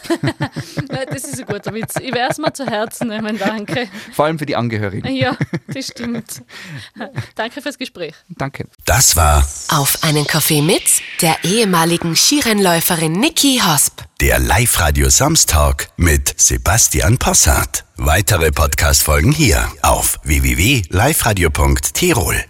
Das 1.10 1.24
ist 1.24 1.40
ein 1.40 1.46
guter 1.46 1.72
Witz. 1.74 1.94
Ich 2.00 2.12
werde 2.14 2.30
es 2.32 2.38
mir 2.38 2.52
zu 2.52 2.64
Herzen 2.66 3.08
nehmen, 3.08 3.36
danke. 3.38 3.88
Vor 4.12 4.24
allem 4.26 4.38
für 4.38 4.46
die 4.46 4.54
Angehörigen. 4.56 5.12
Ja, 5.14 5.36
das 5.68 5.86
stimmt. 5.88 6.42
Danke 7.34 7.60
fürs 7.62 7.76
Gespräch. 7.78 8.14
Danke. 8.28 8.66
Das 8.84 9.16
war 9.16 9.46
Auf 9.68 10.02
einen 10.02 10.26
Kaffee 10.26 10.60
mit 10.62 10.82
der 11.22 11.36
ehemaligen 11.44 12.14
Skirennläuferin 12.16 13.12
Niki 13.12 13.60
Hosp. 13.64 14.02
der 14.20 14.38
Live-Radio 14.38 15.08
Samstag 15.10 15.88
mit 15.96 16.38
Sebastian 16.40 17.18
Possart. 17.18 17.84
Weitere 17.96 18.50
Podcast-Folgen 18.52 19.32
hier 19.32 19.68
auf 19.82 20.18
www.liveradio.tirol. 20.24 22.44